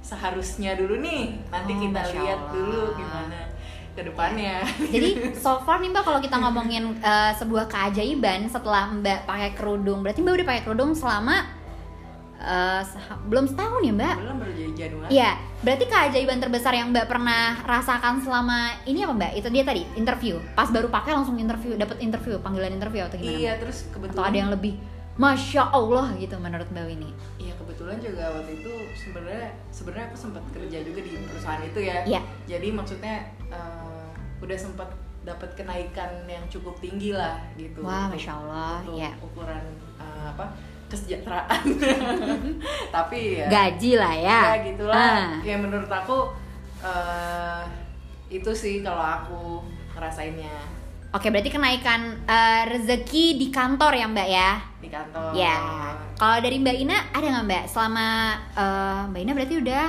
seharusnya 0.00 0.76
dulu 0.76 1.02
nih 1.02 1.34
nanti 1.48 1.72
Oh, 1.72 1.80
kita 1.82 2.00
lihat 2.14 2.38
Allah. 2.40 2.52
dulu 2.52 2.80
gimana 2.94 3.40
ke 3.92 4.04
depannya 4.04 4.60
Jadi 4.86 5.08
so 5.34 5.56
far 5.58 5.80
nih 5.80 5.88
Mbak 5.88 6.04
kalau 6.04 6.20
kita 6.20 6.36
ngomongin 6.36 6.84
eh, 6.96 7.32
sebuah 7.34 7.64
keajaiban 7.66 8.44
setelah 8.46 8.92
Mbak 8.92 9.24
pakai 9.24 9.50
kerudung, 9.52 10.00
berarti 10.00 10.20
Mbak 10.20 10.34
udah 10.36 10.46
pakai 10.46 10.62
kerudung 10.62 10.92
selama 10.92 11.42
seh- 12.82 13.20
belum 13.26 13.46
setahun 13.46 13.80
ya 13.80 13.92
Mbak? 13.92 14.14
belum 14.18 14.36
baru 14.36 14.52
jadi 14.52 14.72
Januari 14.76 15.08
Iya, 15.08 15.30
berarti 15.60 15.84
keajaiban 15.84 16.38
terbesar 16.38 16.72
yang 16.72 16.88
Mbak 16.90 17.06
pernah 17.06 17.56
rasakan 17.62 18.20
selama 18.20 18.58
ini 18.84 19.02
apa 19.02 19.14
Mbak? 19.14 19.32
Itu 19.34 19.48
dia 19.48 19.64
tadi 19.64 19.82
interview. 19.94 20.36
Pas 20.52 20.68
baru 20.68 20.86
pakai 20.86 21.12
langsung 21.12 21.36
interview, 21.36 21.74
dapat 21.74 21.96
interview, 21.98 22.36
panggilan 22.38 22.72
interview 22.72 23.02
atau 23.02 23.16
gimana? 23.16 23.34
iya 23.34 23.52
Mbak? 23.52 23.60
terus 23.64 23.78
Atau 23.82 23.92
kebetulan 23.94 24.26
ada 24.26 24.36
yang 24.36 24.50
lebih 24.50 24.74
Masya 25.16 25.62
Allah 25.66 26.06
gitu 26.14 26.36
menurut 26.36 26.68
Mbak 26.68 26.86
ini? 26.92 27.10
Iya 27.38 27.52
kebetulan 27.56 27.96
juga 27.98 28.24
waktu 28.30 28.52
itu 28.54 28.72
sebenarnya 28.94 29.48
sebenarnya 29.72 30.04
aku 30.06 30.16
sempat 30.20 30.44
kerja 30.52 30.78
juga 30.84 31.00
di 31.00 31.10
perusahaan 31.16 31.62
itu 31.62 31.80
ya. 31.80 32.04
Iya. 32.04 32.20
Jadi 32.46 32.68
maksudnya 32.70 33.14
eh, 33.48 34.06
udah 34.38 34.58
sempat 34.60 34.92
dapat 35.24 35.56
kenaikan 35.56 36.22
yang 36.28 36.44
cukup 36.46 36.76
tinggi 36.78 37.10
lah 37.10 37.40
gitu. 37.56 37.82
Wah, 37.82 38.06
Masya 38.06 38.30
Allah, 38.36 38.78
Untuk 38.84 39.00
iya. 39.00 39.10
ukuran 39.18 39.64
eh, 39.96 40.26
apa 40.28 40.52
kesejahteraan. 40.86 41.62
Tapi 42.94 43.42
ya. 43.42 43.46
Gaji 43.50 43.92
lah 43.98 44.14
ya. 44.14 44.40
Ya 44.50 44.56
gitulah. 44.62 44.94
Ah. 44.96 45.30
Ya 45.42 45.56
menurut 45.58 45.90
aku 45.90 46.30
eh, 46.82 47.62
itu 48.30 48.50
sih 48.54 48.82
kalau 48.82 49.02
aku 49.02 49.40
ngerasainnya 49.94 50.76
Oke, 51.14 51.32
berarti 51.32 51.48
kenaikan 51.48 52.12
eh, 52.28 52.62
rezeki 52.76 53.40
di 53.40 53.48
kantor 53.48 53.96
ya 53.96 54.06
Mbak 54.10 54.28
ya? 54.28 54.50
di 54.82 54.88
kantor. 54.92 55.32
Ya, 55.32 55.56
kalau 56.20 56.38
dari 56.38 56.60
Mbak 56.60 56.76
Ina 56.86 56.98
ada 57.10 57.26
nggak 57.26 57.46
Mbak 57.48 57.64
selama 57.72 58.36
eh, 58.52 59.00
Mbak 59.10 59.20
Ina 59.24 59.32
berarti 59.32 59.54
udah 59.64 59.86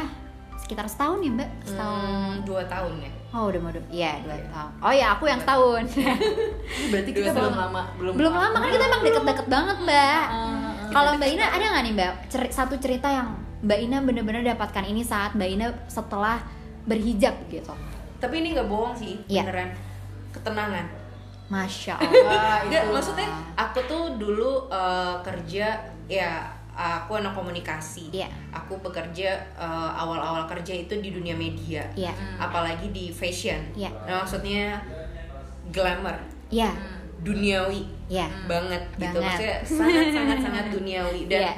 sekitar 0.64 0.86
setahun 0.88 1.20
ya 1.22 1.32
Mbak? 1.36 1.50
Setahun. 1.68 2.00
Hmm, 2.00 2.34
dua 2.48 2.64
tahun 2.66 2.94
ya 3.04 3.12
Oh 3.36 3.52
udah 3.52 3.60
mau 3.60 3.72
iya 3.92 4.24
dua 4.24 4.40
tahun. 4.50 4.72
Oh 4.80 4.94
ya 4.96 5.06
aku 5.14 5.28
yang 5.28 5.40
setahun. 5.44 5.84
Berarti 6.96 7.10
kita 7.12 7.36
belum 7.36 7.52
tahun. 7.54 7.54
lama 7.60 7.84
belum 8.00 8.14
Belum 8.16 8.34
lama 8.34 8.58
kan 8.58 8.70
kita 8.72 8.86
emang 8.88 9.02
deket-deket 9.04 9.48
banget 9.52 9.78
Mbak. 9.84 10.26
Ah, 10.32 10.67
Kalau 10.88 11.12
Mbak 11.14 11.30
Ina 11.30 11.46
ada 11.50 11.66
nggak 11.68 11.84
nih 11.84 11.94
Mbak 11.94 12.12
ceri- 12.28 12.52
satu 12.52 12.76
cerita 12.78 13.08
yang 13.08 13.34
Mbak 13.60 13.80
Ina 13.82 13.98
bener-bener 14.02 14.44
dapatkan 14.46 14.84
ini 14.84 15.02
saat 15.02 15.34
Mbak 15.34 15.50
Ina 15.52 15.68
setelah 15.86 16.40
berhijab 16.84 17.36
gitu? 17.48 17.74
tapi 18.18 18.42
ini 18.42 18.50
nggak 18.52 18.66
bohong 18.66 18.94
sih 18.94 19.14
Iya. 19.28 19.46
beneran 19.46 19.70
ketenangan 20.32 20.90
Masya 21.48 21.94
Allah. 22.02 22.66
Itu. 22.66 22.90
maksudnya 22.90 23.28
aku 23.54 23.80
tuh 23.86 24.18
dulu 24.18 24.66
eh, 24.68 25.16
kerja 25.22 25.78
ya 26.06 26.50
aku 26.74 27.14
anak 27.16 27.32
komunikasi 27.32 28.10
Iya. 28.10 28.26
aku 28.50 28.82
bekerja 28.82 29.38
eh, 29.54 29.92
awal-awal 29.94 30.48
kerja 30.48 30.74
itu 30.80 30.98
di 30.98 31.12
dunia 31.12 31.34
media 31.34 31.86
Iya. 31.94 32.10
apalagi 32.38 32.90
di 32.90 33.10
fashion 33.10 33.62
Iya. 33.74 33.94
Nah, 34.04 34.22
maksudnya 34.22 34.82
glamour 35.70 36.18
Iya. 36.50 36.74
duniawi 37.22 37.86
Iya. 38.08 38.28
banget 38.46 38.84
gitu 38.94 39.18
Banget. 39.18 39.22
maksudnya 39.22 39.56
sangat 39.66 40.06
sangat 40.12 40.38
sangat 40.42 40.66
duniawi 40.76 41.22
dan 41.26 41.42
Iya. 41.42 41.54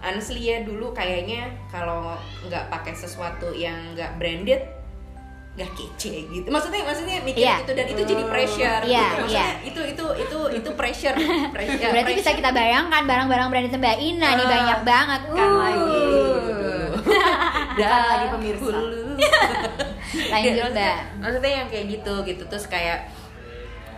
honestly 0.00 0.40
ya 0.42 0.56
dulu 0.60 0.90
kayaknya 0.90 1.44
kalau 1.66 2.16
nggak 2.42 2.68
pakai 2.68 2.92
sesuatu 2.92 3.50
yang 3.50 3.92
nggak 3.92 4.16
branded 4.16 4.64
nggak 5.54 5.70
kece 5.70 6.26
gitu 6.28 6.48
maksudnya 6.48 6.82
maksudnya 6.82 7.20
mikir 7.20 7.40
Iya. 7.40 7.62
gitu 7.62 7.72
dan 7.72 7.86
itu 7.86 8.02
jadi 8.02 8.24
pressure 8.24 8.80
Iya, 8.82 8.98
gitu. 8.98 9.16
maksudnya 9.22 9.38
iya. 9.38 9.48
itu 9.62 9.80
itu 9.86 10.04
itu 10.18 10.38
itu 10.52 10.70
pressure 10.72 11.16
pressure 11.52 11.90
Berarti 11.90 12.12
bisa 12.16 12.30
kita 12.32 12.50
bayangkan 12.50 13.02
barang-barang 13.04 13.48
branded 13.48 13.72
Mbak 13.72 13.96
Ina 13.98 14.28
nih 14.30 14.40
Ah, 14.40 14.50
banyak 14.50 14.80
banget. 14.82 15.20
kan 15.30 15.46
Uh. 15.46 15.56
lagi. 15.56 16.02
Kan 17.76 18.02
lagi 18.10 18.26
pemirsa. 18.30 18.76
Lanjut 20.32 20.70
Mbak. 20.70 20.96
maksudnya 21.18 21.52
yang 21.54 21.68
kayak 21.68 21.86
gitu 21.92 22.14
gitu 22.24 22.42
terus 22.44 22.66
kayak 22.66 23.06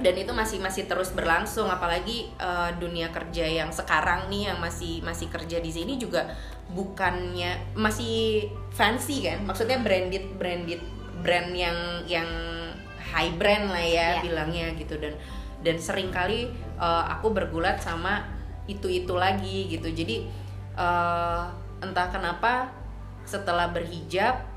dan 0.02 0.14
itu 0.16 0.32
masih 0.32 0.58
masih 0.60 0.84
terus 0.88 1.12
berlangsung. 1.12 1.68
Apalagi 1.68 2.30
eh, 2.36 2.70
dunia 2.76 3.08
kerja 3.12 3.46
yang 3.46 3.70
sekarang 3.72 4.28
nih 4.32 4.52
yang 4.52 4.58
masih 4.60 5.00
masih 5.02 5.28
kerja 5.28 5.60
di 5.60 5.70
sini 5.72 5.96
juga 5.96 6.28
bukannya 6.70 7.74
masih 7.78 8.50
fancy 8.74 9.24
kan? 9.26 9.44
Maksudnya 9.46 9.80
branded 9.80 10.36
branded 10.36 10.82
brand 11.22 11.50
yang 11.56 11.76
yang 12.06 12.28
high 13.00 13.32
brand 13.38 13.70
lah 13.70 13.82
ya 13.82 14.08
Iya. 14.18 14.22
bilangnya 14.22 14.66
gitu. 14.76 14.98
Dan 14.98 15.14
dan 15.62 15.76
sering 15.80 16.12
kali 16.12 16.50
eh, 16.80 17.04
aku 17.12 17.32
bergulat 17.32 17.80
sama 17.80 18.26
itu 18.66 18.90
itu 18.90 19.14
lagi 19.14 19.70
gitu. 19.70 19.88
Jadi 19.90 20.26
eh, 20.76 21.42
entah 21.80 22.08
kenapa 22.08 22.72
setelah 23.26 23.68
berhijab 23.74 24.55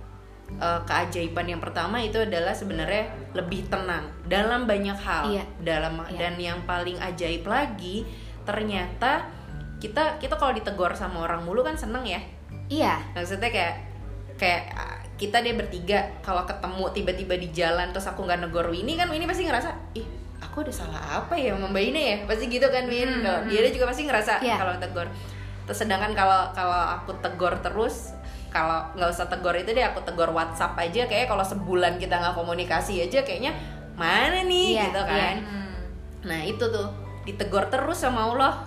eh, 0.51 0.81
keajaiban 0.83 1.45
yang 1.45 1.59
pertama 1.59 1.97
itu 1.97 2.17
adalah 2.17 2.51
sebenarnya 2.51 3.05
lebih 3.31 3.67
tenang 3.67 4.09
dalam 4.25 4.65
banyak 4.65 4.97
hal 4.97 5.29
Iya. 5.29 5.43
dalam 5.59 6.01
Iya. 6.03 6.17
dan 6.17 6.33
yang 6.35 6.59
paling 6.63 6.97
ajaib 6.97 7.45
lagi 7.45 8.03
ternyata 8.43 9.29
kita 9.77 10.17
kita 10.17 10.35
kalau 10.35 10.51
ditegur 10.51 10.91
sama 10.91 11.23
orang 11.23 11.41
mulu 11.41 11.61
kan 11.61 11.73
seneng 11.73 12.03
ya 12.03 12.19
Iya. 12.67 12.97
maksudnya 13.13 13.47
kayak 13.47 13.75
kayak 14.35 14.63
ah, 14.73 14.97
kita 15.15 15.39
deh 15.39 15.53
bertiga 15.53 15.99
kalau 16.19 16.43
ketemu 16.43 16.83
tiba-tiba 16.91 17.35
di 17.35 17.49
jalan 17.49 17.91
terus 17.91 18.07
aku 18.07 18.23
nggak 18.23 18.39
negor 18.41 18.67
Winnie 18.67 18.95
kan 18.95 19.07
Winnie 19.07 19.27
pasti 19.27 19.43
ngerasa 19.43 19.69
ih 19.93 20.07
aku 20.39 20.63
ada 20.63 20.71
salah 20.71 21.03
apa 21.19 21.35
ya 21.35 21.51
sama 21.51 21.67
Mbak 21.67 21.83
Ina 21.85 21.99
ya 22.01 22.17
pasti 22.23 22.47
gitu 22.47 22.63
kan 22.65 22.87
Win 22.87 23.19
Kalau 23.19 23.43
dia 23.45 23.67
juga 23.67 23.85
pasti 23.85 24.03
ngerasa 24.03 24.39
Iya. 24.39 24.55
kalau 24.55 24.73
tegur 24.79 25.07
terus 25.63 25.77
sedangkan 25.77 26.11
kalau 26.11 26.49
kalau 26.51 26.81
aku 26.95 27.11
tegur 27.19 27.53
terus 27.59 28.15
kalau 28.49 28.81
nggak 28.93 29.09
usah 29.09 29.25
tegur 29.25 29.53
itu 29.53 29.69
deh 29.69 29.83
aku 29.83 30.01
tegur 30.01 30.29
WhatsApp 30.29 30.73
aja 30.75 31.05
kayak 31.05 31.25
kalau 31.25 31.41
sebulan 31.41 31.97
kita 31.97 32.17
nggak 32.17 32.33
komunikasi 32.33 33.01
aja 33.01 33.21
kayaknya 33.21 33.53
mana 33.93 34.41
nih 34.41 34.73
Iya, 34.73 34.83
gitu 34.85 35.01
iya. 35.01 35.09
kan 35.09 35.35
Nah 36.19 36.41
itu 36.43 36.59
tuh 36.61 36.87
ditegor 37.23 37.69
terus 37.69 37.95
sama 37.97 38.27
Allah 38.27 38.65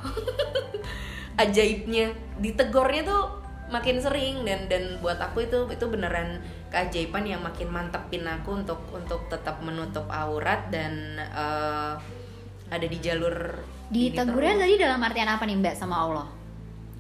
ajaibnya 1.43 2.13
ditegornya 2.39 3.03
tuh 3.03 3.23
makin 3.69 3.97
sering 3.97 4.45
dan 4.45 4.69
dan 4.69 5.01
buat 5.01 5.17
aku 5.17 5.43
itu 5.43 5.65
itu 5.67 5.85
beneran 5.87 6.41
keajaiban 6.69 7.25
yang 7.25 7.41
makin 7.41 7.69
mantepin 7.69 8.25
aku 8.25 8.61
untuk 8.61 8.81
untuk 8.89 9.25
tetap 9.27 9.61
menutup 9.61 10.05
aurat 10.09 10.69
dan 10.69 10.93
eh, 11.19 11.93
ada 12.69 12.87
di 12.87 12.99
jalur 12.99 13.61
Ditegurnya 13.89 14.57
tadi 14.57 14.81
dalam 14.81 15.05
artian 15.05 15.29
apa 15.29 15.45
nih 15.45 15.61
Mbak 15.61 15.77
sama 15.77 16.01
Allah? 16.01 16.25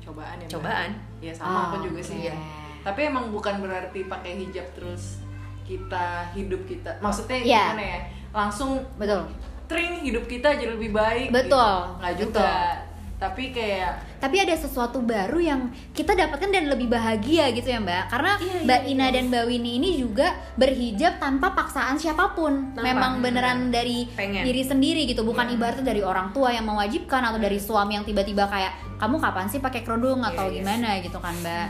Cobaan 0.04 0.36
ya. 0.36 0.44
Mbak? 0.44 0.52
cobaan 0.52 0.90
Ya 1.24 1.32
sama 1.32 1.48
Oh, 1.48 1.62
aku 1.72 1.76
juga 1.88 2.00
sih 2.04 2.20
oke. 2.20 2.28
ya. 2.28 2.36
Tapi 2.82 3.00
emang 3.04 3.30
bukan 3.30 3.58
berarti 3.58 4.04
pakai 4.04 4.36
hijab 4.38 4.66
terus 4.74 5.22
kita 5.62 6.34
hidup 6.34 6.66
kita. 6.66 6.98
Maksudnya 6.98 7.38
Iya. 7.38 7.64
gimana 7.70 7.84
ya? 7.84 8.00
Langsung 8.32 8.70
Betul. 8.98 9.22
tring 9.64 10.02
hidup 10.02 10.26
kita 10.26 10.54
jadi 10.54 10.74
lebih 10.74 10.90
baik. 10.90 11.30
Betul, 11.30 11.48
Gitu. 11.48 11.98
Nggak 11.98 12.14
juga. 12.18 12.40
betul. 12.42 12.90
Tapi 13.22 13.54
kayak 13.54 14.18
Tapi 14.18 14.34
ada 14.36 14.50
sesuatu 14.52 14.98
baru 14.98 15.38
yang 15.38 15.60
kita 15.94 16.10
dapatkan 16.12 16.50
dan 16.50 16.66
lebih 16.66 16.90
bahagia 16.90 17.54
gitu 17.54 17.70
ya 17.70 17.78
Mbak. 17.78 18.10
Karena 18.10 18.32
Iya, 18.34 18.50
iya, 18.50 18.62
Mbak 18.66 18.80
iya. 18.82 18.90
Ina 18.90 19.06
dan 19.08 19.24
Mbak 19.30 19.44
Winnie 19.46 19.74
ini 19.78 19.90
juga 19.94 20.26
berhijab 20.54 21.22
tanpa 21.22 21.54
paksaan 21.54 21.94
siapa 21.94 22.34
pun. 22.34 22.74
Tanpa. 22.74 22.82
Memang 22.82 23.22
beneran 23.22 23.70
dari 23.70 24.10
Pengen. 24.10 24.42
diri 24.42 24.66
sendiri 24.66 25.06
gitu, 25.06 25.22
bukan 25.22 25.46
ibaratnya 25.48 25.86
dari 25.86 26.02
orang 26.02 26.34
tua 26.34 26.50
yang 26.50 26.66
mewajibkan 26.66 27.22
atau 27.22 27.38
dari 27.38 27.62
suami 27.62 27.94
yang 27.94 28.02
tiba-tiba 28.02 28.42
kayak 28.44 28.74
kamu 28.98 29.16
kapan 29.16 29.46
sih 29.46 29.58
pakai 29.58 29.82
kerudung 29.82 30.18
atau 30.20 30.50
gimana 30.50 30.98
gitu 30.98 31.18
kan 31.18 31.34
Mbak. 31.38 31.66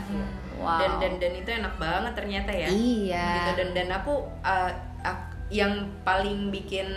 Wow. 0.63 0.79
dan 0.79 0.91
dan 0.97 1.13
dan 1.19 1.31
itu 1.35 1.49
enak 1.51 1.75
banget 1.75 2.13
ternyata 2.15 2.51
ya. 2.51 2.67
Iya. 2.67 3.27
gitu 3.37 3.51
dan 3.59 3.69
dan 3.73 3.87
aku 3.93 4.13
uh, 4.39 4.71
ak- 4.99 5.35
yang 5.51 5.73
paling 6.01 6.49
bikin 6.49 6.87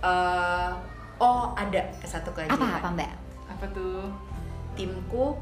uh, 0.00 0.74
oh 1.16 1.54
ada 1.54 1.80
satu 2.02 2.30
apa 2.30 2.44
keajaiban 2.44 2.68
apa 2.74 2.88
mbak? 2.92 3.12
Apa 3.48 3.64
tuh? 3.70 4.10
Timku 4.72 5.36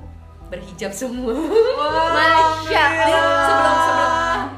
berhijab 0.47 0.91
semua. 0.91 1.31
Masya 1.33 2.85
Jadi, 2.91 3.13
Allah. 3.13 3.41
sebelum 3.41 3.77
sebelum. 3.81 4.11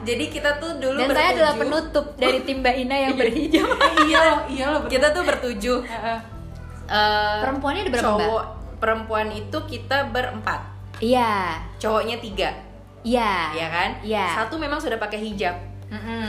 Jadi 0.02 0.24
kita 0.28 0.50
tuh 0.56 0.70
dulu 0.76 0.98
dan 0.98 1.08
saya 1.12 1.28
adalah 1.30 1.54
bertujuh. 1.54 1.62
penutup 1.62 2.06
dari 2.18 2.38
tim 2.42 2.58
mbak 2.58 2.74
Ina 2.76 2.96
yang 2.98 3.14
berhijab. 3.14 3.66
Iya 4.02 4.18
loh 4.20 4.40
iya 4.48 4.64
loh 4.68 4.82
kita 4.84 5.06
tuh 5.10 5.22
bertujuh. 5.22 5.78
Heeh. 5.80 6.18
Eh, 6.84 7.38
Perempuannya 7.40 7.82
ada 7.86 7.90
berapa, 7.90 8.04
Mbak? 8.10 8.20
cowok 8.20 8.44
perempuan 8.76 9.28
itu 9.30 9.58
kita 9.62 10.10
berempat. 10.10 10.60
Iya. 10.98 11.62
Cowoknya 11.78 12.18
tiga 12.18 12.50
iya. 13.02 13.52
Ya 13.54 13.68
kan? 13.68 13.90
Iya. 14.02 14.26
Satu 14.42 14.58
memang 14.58 14.78
sudah 14.78 14.98
pakai 14.98 15.20
hijab. 15.22 15.72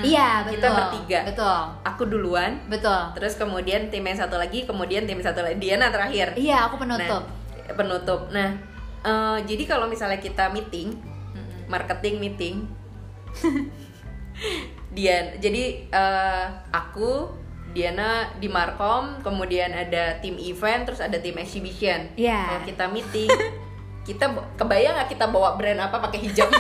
Iya 0.04 0.44
betul. 0.44 0.60
Kita 0.60 0.68
bertiga. 0.76 1.20
betul. 1.24 1.60
Aku 1.88 2.04
duluan. 2.06 2.60
Betul. 2.68 3.00
Terus 3.16 3.40
kemudian 3.40 3.88
tim 3.88 4.04
yang 4.04 4.20
satu 4.20 4.36
lagi 4.36 4.68
kemudian 4.68 5.08
tim 5.08 5.24
satu 5.24 5.40
lagi. 5.40 5.56
Diana 5.58 5.88
terakhir. 5.88 6.36
Iya 6.36 6.68
aku 6.68 6.76
penutup. 6.84 7.24
Nah, 7.24 7.74
penutup. 7.80 8.22
Nah, 8.36 8.50
eh, 9.08 9.38
jadi 9.48 9.64
kalau 9.64 9.88
misalnya 9.88 10.20
kita 10.20 10.52
meeting, 10.52 11.00
Mm-mm. 11.32 11.72
marketing 11.72 12.20
meeting, 12.20 12.56
dia 14.98 15.40
jadi 15.40 15.88
eh, 15.88 16.46
aku 16.76 17.42
Diana 17.74 18.30
di 18.38 18.46
Markom, 18.52 19.26
kemudian 19.26 19.74
ada 19.74 20.22
tim 20.22 20.38
event, 20.38 20.86
terus 20.86 21.02
ada 21.02 21.18
tim 21.18 21.34
exhibition. 21.42 22.06
Iya. 22.14 22.54
Kalau 22.54 22.62
kita 22.70 22.86
meeting, 22.94 23.30
kita 24.04 24.26
kebayang 24.56 24.94
nggak 24.94 25.10
kita 25.10 25.26
bawa 25.28 25.56
brand 25.56 25.80
apa 25.80 25.96
pakai 25.98 26.20
hijab 26.22 26.52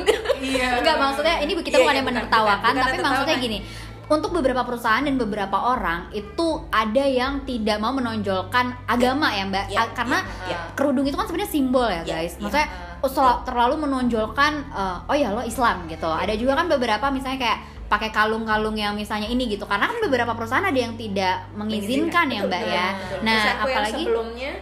iya. 0.38 0.78
Enggak 0.78 0.96
maksudnya 0.96 1.42
ini 1.42 1.52
kita 1.56 1.76
Iya, 1.76 1.82
bukan 1.82 1.90
iya, 1.90 1.98
yang 1.98 2.08
menertawakan 2.08 2.62
bukan, 2.62 2.74
bukan 2.78 2.84
tapi 2.86 2.98
maksudnya 3.02 3.36
gini 3.38 3.58
untuk 4.06 4.30
beberapa 4.30 4.62
perusahaan 4.62 5.00
dan 5.00 5.16
beberapa 5.16 5.56
orang 5.56 6.12
itu 6.12 6.46
ada 6.68 7.00
yang 7.00 7.42
tidak 7.42 7.80
mau 7.80 7.90
menonjolkan 7.90 8.76
agama 8.84 9.32
ya 9.32 9.48
mbak. 9.48 9.66
Iya, 9.66 9.78
A- 9.82 9.94
karena 9.94 10.18
iya. 10.44 10.56
kerudung 10.74 11.02
itu 11.02 11.16
kan 11.16 11.24
sebenarnya 11.24 11.50
simbol 11.50 11.88
ya 11.88 12.02
Iya, 12.02 12.12
guys. 12.20 12.32
iya. 12.36 12.40
maksudnya 12.44 12.68
oh, 13.00 13.08
sel- 13.08 13.40
terlalu 13.42 13.74
menonjolkan 13.80 14.52
eh, 14.68 15.08
oh 15.08 15.16
ya 15.16 15.32
lo 15.32 15.40
Islam 15.42 15.88
gitu. 15.88 16.06
Iya. 16.06 16.22
ada 16.28 16.34
juga 16.36 16.52
kan 16.54 16.66
beberapa 16.68 17.08
misalnya 17.08 17.38
kayak 17.40 17.58
pakai 17.88 18.08
kalung-kalung 18.08 18.72
yang 18.72 18.92
misalnya 18.92 19.26
ini 19.26 19.48
gitu. 19.48 19.64
Karena 19.64 19.88
kan 19.88 19.96
beberapa 19.98 20.32
perusahaan 20.32 20.64
ada 20.64 20.76
yang 20.76 20.92
tidak 20.94 21.48
mengizinkan 21.56 22.26
ya 22.28 22.40
mbak 22.44 22.62
betul, 22.62 22.72
ya. 22.72 22.86
betul. 22.92 23.18
nah 23.22 23.32
Terus 23.40 23.56
apalagi 23.64 24.02
sebelumnya 24.04 24.52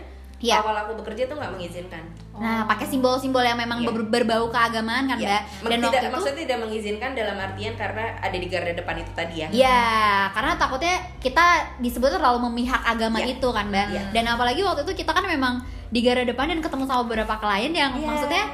Iya. 0.41 0.57
awal 0.59 0.73
aku 0.75 0.97
bekerja 0.97 1.29
tuh 1.29 1.37
nggak 1.37 1.53
mengizinkan. 1.53 2.01
nah 2.33 2.65
pakai 2.65 2.89
simbol-simbol 2.89 3.45
yang 3.45 3.55
memang 3.55 3.85
ber- 3.85 4.09
berbau 4.09 4.49
keagamaan 4.49 5.05
kan 5.05 5.21
Ya, 5.21 5.45
mbak 5.61 5.69
dan 5.69 5.79
tidak, 5.79 5.85
waktu 5.85 6.01
itu 6.01 6.09
maksudnya 6.11 6.39
tidak 6.41 6.59
mengizinkan 6.59 7.11
dalam 7.13 7.37
artian 7.37 7.75
karena 7.77 8.05
ada 8.17 8.33
di 8.35 8.47
garda 8.47 8.73
depan 8.73 8.95
itu 8.97 9.13
tadi 9.13 9.35
ya. 9.37 9.49
Iya, 9.51 9.85
karena 10.33 10.53
takutnya 10.57 10.95
kita 11.19 11.47
disebut 11.79 12.09
terlalu 12.11 12.41
memihak 12.47 12.81
agama 12.83 13.21
Iya. 13.21 13.37
itu 13.37 13.49
kan, 13.51 13.69
Mbak. 13.69 13.87
Iya. 13.91 14.03
Dan 14.11 14.25
apalagi 14.27 14.61
waktu 14.63 14.81
itu 14.83 14.93
kita 14.97 15.13
kan 15.13 15.21
memang 15.23 15.61
di 15.87 16.01
garda 16.01 16.25
depan 16.25 16.49
dan 16.49 16.59
ketemu 16.59 16.85
sama 16.85 17.05
beberapa 17.05 17.37
klien 17.37 17.71
yang 17.71 17.93
Iya. 17.93 18.07
maksudnya 18.07 18.45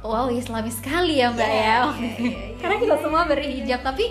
wow 0.00 0.30
Islami 0.30 0.70
sekali 0.70 1.18
ya, 1.18 1.28
Mbak 1.28 1.42
Iya, 1.42 1.58
ya. 1.58 1.76
iya, 1.90 2.32
karena 2.56 2.76
kita 2.78 2.94
semua 2.96 3.22
berhijab 3.26 3.80
tapi 3.82 4.04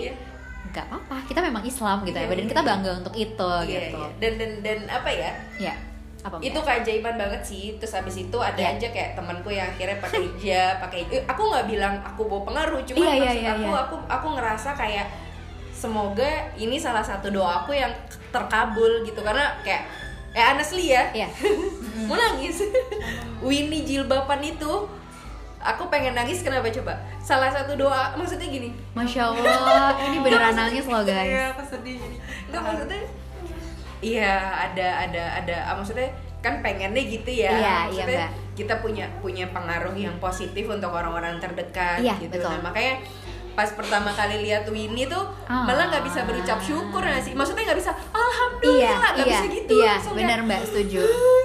nggak 0.68 0.84
apa-apa, 0.84 1.16
kita 1.24 1.40
memang 1.40 1.64
Islam 1.64 2.04
gitu 2.04 2.12
ya, 2.12 2.20
Iya, 2.20 2.28
Mbak. 2.28 2.36
dan 2.36 2.46
kita 2.46 2.62
bangga 2.62 2.90
untuk 3.00 3.14
itu 3.16 3.50
Iya, 3.56 3.64
gitu. 3.66 3.96
iya. 3.98 4.08
Dan 4.20 4.32
dan 4.36 4.50
dan 4.60 4.78
apa 4.86 5.08
ya? 5.08 5.32
Iya. 5.56 5.74
Apa? 6.20 6.36
Itu 6.38 6.60
keajaiban 6.60 7.16
banget 7.16 7.40
sih. 7.40 7.80
Terus 7.80 7.96
abis 7.96 8.16
itu 8.20 8.36
ada 8.36 8.60
Iya. 8.60 8.76
aja 8.76 8.86
kayak 8.92 9.10
temanku 9.16 9.48
yang 9.48 9.64
akhirnya 9.66 9.96
pakai 9.98 10.20
hijab, 10.28 10.74
pakai 10.78 11.00
eh, 11.08 11.22
aku 11.24 11.42
nggak 11.48 11.66
bilang 11.66 11.94
aku 12.04 12.28
bawa 12.28 12.42
pengaruh, 12.44 12.80
cuma 12.84 13.00
Iya, 13.00 13.12
iya, 13.12 13.20
maksud 13.24 13.40
iya, 13.40 13.50
aku 13.52 13.64
iya. 13.64 13.80
aku 13.80 13.94
aku 14.04 14.26
ngerasa 14.36 14.70
kayak 14.74 15.06
semoga 15.72 16.28
ini 16.54 16.76
salah 16.76 17.00
satu 17.00 17.32
doaku 17.32 17.72
yang 17.72 17.88
terkabul 18.28 19.00
gitu 19.00 19.24
karena 19.24 19.48
kayak 19.64 19.88
eh 20.30 20.44
honestly 20.44 20.92
ya 20.92 21.08
Iya. 21.10 21.28
mau 22.08 22.14
nangis 22.14 22.60
Winnie 23.46 23.82
jilbaban 23.82 24.44
itu 24.44 24.72
aku 25.56 25.82
pengen 25.88 26.12
nangis 26.12 26.44
kenapa 26.44 26.68
coba 26.68 26.94
salah 27.18 27.48
satu 27.48 27.76
doa 27.76 28.12
maksudnya 28.12 28.48
gini 28.48 28.72
Masya 28.92 29.32
Allah, 29.32 29.92
ini 30.04 30.20
beneran 30.20 30.52
nangis 30.52 30.84
loh 30.84 31.00
iya 31.00 31.08
guys. 31.08 31.52
aku 31.52 31.62
sedih 31.66 31.96
jadi 31.96 32.16
Enggak 32.48 32.62
maksudnya 32.64 33.00
Iya 34.00 34.32
ada 34.66 34.86
ada 35.02 35.24
ada 35.36 35.56
ah, 35.64 35.74
maksudnya 35.74 36.08
kan 36.38 36.58
pengennya 36.58 37.02
gitu 37.02 37.28
ya 37.28 37.52
Iya, 37.52 37.60
iya, 37.60 37.76
maksudnya 37.86 38.26
Mbak. 38.26 38.56
kita 38.56 38.74
punya 38.78 39.04
punya 39.20 39.44
pengaruh 39.46 39.92
yang 39.92 40.16
positif 40.16 40.64
untuk 40.66 40.88
orang-orang 40.88 41.36
terdekat 41.36 42.00
Iya, 42.00 42.16
gitu 42.18 42.32
betul. 42.34 42.48
Nah, 42.50 42.64
makanya 42.64 42.94
pas 43.50 43.68
pertama 43.68 44.08
kali 44.10 44.40
lihat 44.40 44.64
Winnie 44.66 45.04
tuh 45.04 45.20
Ah. 45.44 45.66
malah 45.66 45.86
nggak 45.86 46.00
bisa 46.02 46.22
berucap 46.22 46.56
syukur 46.58 47.02
nggak 47.02 47.20
sih 47.20 47.34
maksudnya 47.34 47.66
nggak 47.66 47.76
bisa 47.78 47.92
alhamdulillah 48.08 48.88
Iya, 48.88 49.12
nggak 49.12 49.14
iya, 49.18 49.36
bisa 49.36 49.46
gitu 49.52 49.74
iya, 49.76 49.94
benar 50.10 50.38
Mbak, 50.42 50.60
setuju. 50.64 51.00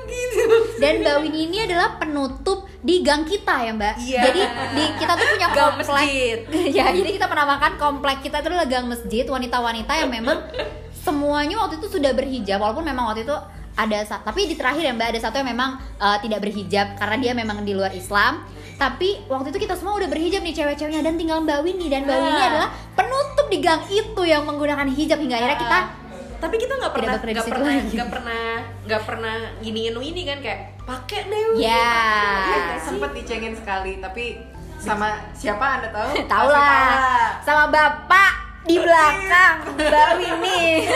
Gitu 0.05 0.43
Dan 0.77 0.93
Mbak 1.01 1.15
Winnie 1.19 1.43
ini 1.45 1.57
adalah 1.61 1.97
penutup 1.97 2.69
di 2.79 3.01
gang 3.01 3.25
kita 3.25 3.55
ya 3.59 3.71
Mbak. 3.73 3.95
Iya. 3.99 4.21
Jadi 4.23 4.41
di 4.71 4.83
kita 4.95 5.13
tuh 5.13 5.27
punya 5.27 5.49
Gang 5.49 5.57
komplek. 5.73 5.87
masjid. 5.89 6.37
ya, 6.77 6.85
jadi 6.89 7.09
kita 7.09 7.25
menamakan 7.25 7.73
komplek 7.75 8.17
kita 8.21 8.37
itu 8.37 8.47
adalah 8.47 8.63
gang 8.65 8.85
masjid 8.85 9.25
wanita-wanita 9.25 9.91
yang 9.97 10.11
memang 10.13 10.37
semuanya 11.05 11.61
waktu 11.61 11.77
itu 11.77 11.87
sudah 11.87 12.11
berhijab 12.17 12.57
walaupun 12.57 12.81
memang 12.81 13.13
waktu 13.13 13.29
itu 13.29 13.37
ada 13.75 14.01
tapi 14.07 14.47
di 14.47 14.55
terakhir 14.55 14.81
ya 14.87 14.93
Mbak 14.95 15.07
ada 15.13 15.19
satu 15.19 15.35
yang 15.43 15.51
memang 15.51 15.77
eh, 15.99 16.17
tidak 16.25 16.39
berhijab 16.41 16.97
karena 16.97 17.15
dia 17.21 17.31
memang 17.37 17.61
di 17.61 17.77
luar 17.77 17.93
Islam. 17.93 18.41
Tapi 18.75 19.23
waktu 19.31 19.55
itu 19.55 19.67
kita 19.67 19.75
semua 19.79 19.95
udah 19.95 20.07
berhijab 20.11 20.43
nih 20.43 20.51
cewek-ceweknya 20.51 20.99
dan 20.99 21.15
tinggal 21.15 21.39
Mbak 21.43 21.59
Winnie. 21.63 21.87
Dan 21.87 22.03
Mbak 22.07 22.15
Ah. 22.15 22.23
Winnie 22.23 22.47
adalah 22.47 22.69
penutup 22.95 23.47
di 23.47 23.59
gang 23.59 23.83
itu 23.87 24.21
yang 24.23 24.43
menggunakan 24.47 24.87
hijab 24.89 25.19
hingga 25.19 25.35
akhirnya 25.37 25.59
kita 25.59 25.79
tapi 26.35 26.55
kita 26.59 26.73
nggak 26.77 26.93
pernah 26.93 27.15
nggak 27.15 27.47
pernah 27.47 27.73
nggak 27.79 28.09
pernah 28.11 28.43
nggak 28.85 29.01
pernah 29.07 29.35
giniin 29.63 29.95
ini 29.97 30.21
kan 30.27 30.37
kayak 30.43 30.59
pakai 30.83 31.19
deh 31.31 31.41
Winnie." 31.55 31.63
ya 31.63 31.95
Iya 32.43 32.75
sempet 32.79 33.11
dicengin 33.15 33.55
sekali 33.55 33.97
tapi 34.03 34.43
sama 34.75 35.15
siapa 35.31 35.79
anda 35.79 35.87
tahu? 35.89 36.09
Tahu 36.35 36.47
lah. 36.51 37.39
Sama 37.41 37.71
bapak 37.71 38.44
di 38.65 38.75
belakang 38.75 39.55
Mbak 39.73 40.09
Winnie 40.17 40.89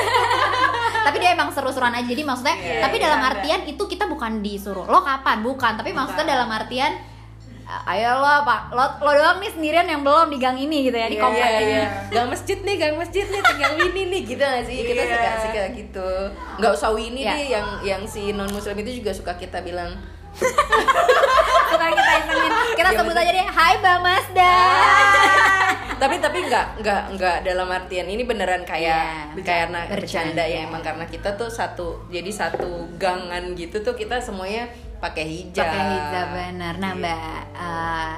tapi 1.05 1.17
dia 1.17 1.31
emang 1.31 1.49
seru-seruan 1.49 1.91
aja 1.91 2.03
jadi 2.03 2.21
maksudnya 2.21 2.55
Iya, 2.55 2.81
tapi 2.81 2.95
iya, 2.95 3.03
dalam 3.05 3.19
ada. 3.19 3.29
artian 3.31 3.61
itu 3.63 3.83
kita 3.83 4.05
bukan 4.05 4.41
disuruh 4.41 4.83
lo 4.83 4.99
kapan 5.01 5.39
bukan 5.39 5.73
tapi 5.75 5.89
maksudnya 5.91 6.21
Bukan. 6.21 6.35
dalam 6.35 6.49
artian 6.49 6.93
"Ah, 7.63 7.93
ayo 7.93 8.17
lo 8.17 8.41
pak 8.43 8.73
lo, 8.73 8.81
lo 8.99 9.11
doang 9.13 9.37
nih 9.37 9.51
sendirian 9.51 9.85
yang 9.85 10.01
belum 10.01 10.27
di 10.27 10.37
gang 10.37 10.57
ini 10.57 10.83
gitu 10.83 10.97
ya 10.97 11.05
di 11.05 11.13
Iya, 11.13 11.21
komplek 11.21 11.45
iya, 11.45 11.59
ini 11.59 11.73
iya. 11.75 11.87
gang 12.09 12.27
masjid 12.27 12.57
nih 12.57 12.75
gang 12.75 12.95
masjid 12.97 13.21
nih 13.23 13.41
tinggal 13.43 13.71
Winnie 13.75 14.05
nih 14.07 14.21
gitu 14.25 14.41
gak 14.41 14.63
sih 14.65 14.77
kita 14.83 14.97
Iya. 14.99 15.13
suka 15.13 15.29
suka 15.39 15.61
gitu 15.71 16.09
nggak 16.57 16.71
usah 16.73 16.89
Winnie 16.89 17.21
Iya. 17.21 17.31
deh 17.31 17.47
yang 17.47 17.67
yang 17.83 18.01
si 18.03 18.33
non 18.33 18.49
muslim 18.49 18.73
itu 18.75 18.97
juga 18.97 19.13
suka 19.13 19.33
kita 19.35 19.61
bilang 19.61 19.93
suka 20.35 21.85
kita 21.89 22.11
isengin. 22.19 22.51
Kita 22.75 22.89
Iya, 22.89 22.97
sebut 22.97 23.15
aja 23.15 23.31
deh. 23.31 23.47
Hai 23.47 23.73
Mbak 23.77 23.97
Mazda 23.99 24.55
tapi 25.99 26.15
tapi 26.23 26.47
nggak 26.47 26.79
nggak 26.79 27.01
nggak 27.19 27.37
dalam 27.43 27.67
artian 27.67 28.07
ini 28.07 28.23
beneran 28.23 28.63
kayak 28.63 29.35
Iya, 29.35 29.43
kayak 29.43 29.63
anak 29.67 29.83
bercanda. 29.91 29.99
bercanda 29.99 30.43
ya 30.47 30.59
emang 30.63 30.79
karena 30.79 31.03
kita 31.03 31.35
tuh 31.35 31.51
satu 31.51 32.07
jadi 32.07 32.31
satu 32.31 32.87
gangan 32.95 33.51
gitu 33.53 33.83
tuh 33.83 33.91
kita 33.93 34.15
semuanya 34.15 34.71
pakai 35.03 35.27
hijab. 35.27 35.59
Pakai 35.59 35.83
hijab 35.91 36.27
bener. 36.31 36.73
Nah 36.79 36.91
Gitu. 36.95 37.03
mbak 37.03 37.19
eh, 37.51 38.13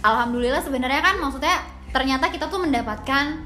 alhamdulillah 0.00 0.64
sebenarnya 0.64 1.04
kan 1.04 1.20
maksudnya 1.20 1.60
ternyata 1.92 2.32
kita 2.32 2.48
tuh 2.48 2.64
mendapatkan 2.64 3.36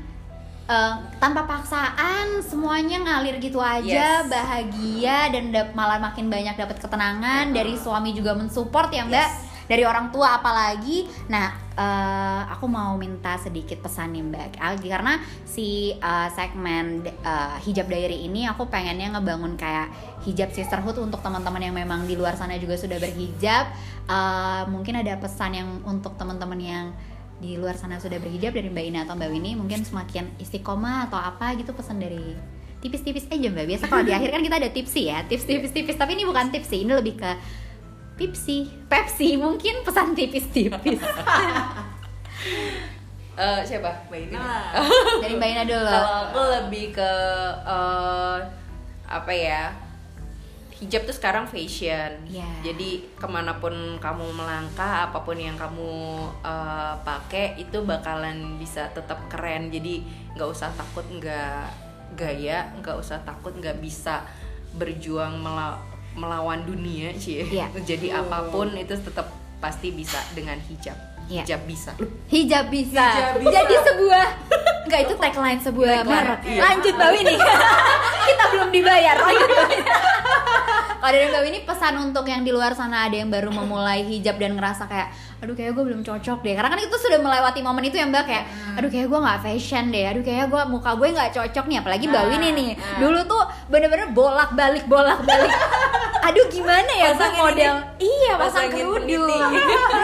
eh, 0.69 0.95
tanpa 1.17 1.43
paksaan 1.43 2.39
semuanya 2.41 3.01
ngalir 3.01 3.41
gitu 3.41 3.59
aja 3.59 4.21
Yes. 4.21 4.29
bahagia 4.29 5.33
dan 5.33 5.49
malah 5.73 5.97
makin 5.99 6.29
banyak 6.29 6.55
dapat 6.55 6.77
ketenangan 6.77 7.51
dari 7.51 7.75
suami 7.75 8.13
juga 8.13 8.37
mensupport 8.37 8.93
ya 8.93 9.05
mbak. 9.05 9.17
Yes. 9.29 9.37
dari 9.69 9.85
orang 9.85 10.09
tua 10.09 10.41
apalagi. 10.41 11.05
Nah 11.29 11.53
eh, 11.77 12.43
aku 12.49 12.65
mau 12.65 12.97
minta 12.97 13.37
sedikit 13.37 13.85
pesan 13.85 14.17
nih 14.17 14.25
mbak. 14.25 14.51
Algi 14.57 14.89
karena 14.89 15.21
si 15.45 15.93
eh, 15.93 16.29
segmen 16.33 17.05
eh, 17.05 17.57
hijab 17.69 17.85
diary 17.85 18.25
ini 18.25 18.49
aku 18.49 18.65
pengennya 18.67 19.13
ngebangun 19.13 19.61
kayak 19.61 19.93
hijab 20.25 20.53
sisterhood 20.53 20.97
untuk 20.97 21.21
teman-teman 21.21 21.61
yang 21.61 21.77
memang 21.77 22.09
di 22.09 22.17
luar 22.17 22.33
sana 22.33 22.57
juga 22.57 22.81
sudah 22.81 22.97
berhijab. 22.97 23.69
Eh, 24.09 24.63
mungkin 24.73 25.05
ada 25.05 25.21
pesan 25.21 25.53
yang 25.53 25.69
untuk 25.85 26.17
teman-teman 26.17 26.57
yang 26.57 26.87
di 27.39 27.55
luar 27.55 27.79
sana 27.79 28.03
sudah 28.03 28.19
berhijab 28.19 28.51
dari 28.51 28.67
Mbak 28.67 28.85
Ina 28.91 29.01
atau 29.07 29.15
Mbak 29.15 29.31
Winnie 29.31 29.55
mungkin 29.55 29.87
semakin 29.87 30.35
istiqomah 30.43 31.07
atau 31.07 31.19
apa 31.23 31.55
gitu 31.55 31.71
pesan 31.71 32.03
dari 32.03 32.35
tipis-tipis. 32.83 33.31
Aja 33.31 33.49
Mbak 33.51 33.67
biasa 33.71 33.85
kalau 33.87 34.03
di 34.03 34.11
akhir 34.11 34.35
kan 34.35 34.43
kita 34.43 34.57
ada 34.59 34.71
tipsy 34.75 35.07
ya 35.07 35.23
tips 35.27 35.47
tipis-tipis 35.47 35.95
tapi 35.95 36.19
ini 36.19 36.27
bukan 36.27 36.51
tipsy 36.51 36.83
ini 36.83 36.93
lebih 36.95 37.19
ke 37.19 37.31
Pepsi, 38.19 38.67
Pepsi 38.91 39.39
mungkin 39.39 39.87
pesan 39.87 40.19
tipis-tipis. 40.19 40.99
Eh, 43.39 43.61
siapa? 43.63 44.11
Mbak 44.11 44.19
Ina. 44.19 44.39
Lah 44.43 44.67
dari 45.23 45.39
Mbak 45.39 45.49
Ina 45.55 45.63
dulu. 45.63 45.87
kalau 45.87 46.15
aku 46.27 46.41
lebih 46.59 46.91
ke 46.91 47.13
eh, 47.63 48.37
apa 49.07 49.31
ya 49.31 49.71
hijab 50.79 51.03
tuh 51.11 51.15
sekarang 51.15 51.51
fashion. 51.51 52.23
Iya. 52.31 52.47
Jadi 52.63 53.11
ke 53.19 53.27
mana 53.27 53.59
pun 53.59 53.99
kamu 53.99 54.25
melangkah, 54.35 55.11
apa 55.11 55.19
pun 55.27 55.35
yang 55.35 55.59
kamu 55.59 55.91
uh, 56.47 56.95
pakai 57.03 57.59
itu 57.59 57.83
bakalan 57.83 58.57
bisa 58.63 58.91
tetap 58.95 59.27
keren. 59.27 59.75
Jadi 59.75 60.07
nggak 60.39 60.49
usah 60.49 60.71
takut 60.79 61.05
nggak 61.11 61.67
gaya, 62.15 62.71
nggak 62.79 62.97
usah 62.97 63.19
takut 63.27 63.53
nggak 63.59 63.83
bisa 63.83 64.23
berjuang 64.79 65.43
mela 65.43 65.83
melawan 66.15 66.63
dunia 66.63 67.11
sih. 67.19 67.43
Iya. 67.43 67.71
Jadi 67.91 68.15
apa 68.15 68.47
pun 68.47 68.71
itu 68.79 68.95
tetap 68.95 69.35
pasti 69.59 69.91
bisa 69.91 70.23
dengan 70.39 70.63
hijab. 70.63 70.95
Iya. 71.29 71.43
Hijab 71.45 71.63
bisa. 71.67 71.93
Hijab 72.31 72.65
bisa. 72.71 73.07
Hijab 73.19 73.37
bisa. 73.43 73.51
Jadi 73.53 73.75
sebuah 73.83 74.27
Enggak 74.89 75.05
itu 75.05 75.15
tagline 75.21 75.61
sebuah 75.61 76.01
merek. 76.01 76.41
iya. 76.49 76.61
Lanjut 76.65 76.95
Mbak 76.97 77.11
Winnie. 77.13 77.37
Kita 78.33 78.45
belum 78.57 78.69
dibayar. 78.73 79.17
Lanjut. 79.21 79.51
Kalau 80.99 81.11
dari 81.11 81.27
Mbak 81.27 81.43
Winnie 81.43 81.65
pesan 81.65 81.95
untuk 81.99 82.25
yang 82.29 82.45
di 82.45 82.53
luar 82.53 82.77
sana 82.77 83.11
ada 83.11 83.17
yang 83.17 83.33
baru 83.33 83.51
memulai 83.51 84.07
hijab 84.07 84.37
dan 84.37 84.55
ngerasa 84.55 84.87
kayak 84.87 85.11
aduh 85.39 85.55
kayak 85.55 85.75
gue 85.75 85.85
belum 85.89 86.03
cocok 86.05 86.39
deh. 86.45 86.55
Karena 86.55 86.71
kan 86.71 86.79
itu 86.79 86.97
sudah 86.99 87.19
melewati 87.19 87.61
momen 87.63 87.83
itu 87.87 87.97
ya 87.97 88.07
mbak 88.07 88.25
kayak 88.29 88.45
aduh 88.77 88.91
kayak 88.91 89.07
gue 89.09 89.19
nggak 89.19 89.39
fashion 89.43 89.85
deh. 89.89 90.05
Aduh 90.07 90.23
kayak 90.23 90.47
gue 90.47 90.63
muka 90.69 90.91
gue 90.95 91.09
nggak 91.11 91.31
cocok 91.35 91.65
nih. 91.67 91.79
Apalagi 91.81 92.05
mbak 92.07 92.17
Nah, 92.19 92.31
Winnie 92.35 92.53
nih 92.53 92.71
nah. 92.75 92.99
dulu 92.99 93.21
tuh 93.25 93.43
bener-bener 93.71 94.11
bolak 94.13 94.51
balik 94.53 94.85
bolak 94.85 95.23
balik 95.23 95.49
aduh 96.29 96.45
gimana 96.51 96.93
ya 96.93 97.15
gue 97.15 97.25
Pasangin 97.25 97.41
model? 97.41 97.75
iya 98.03 98.33
pasang 98.37 98.69
Pasangin 98.69 98.85
kerudung 98.85 99.53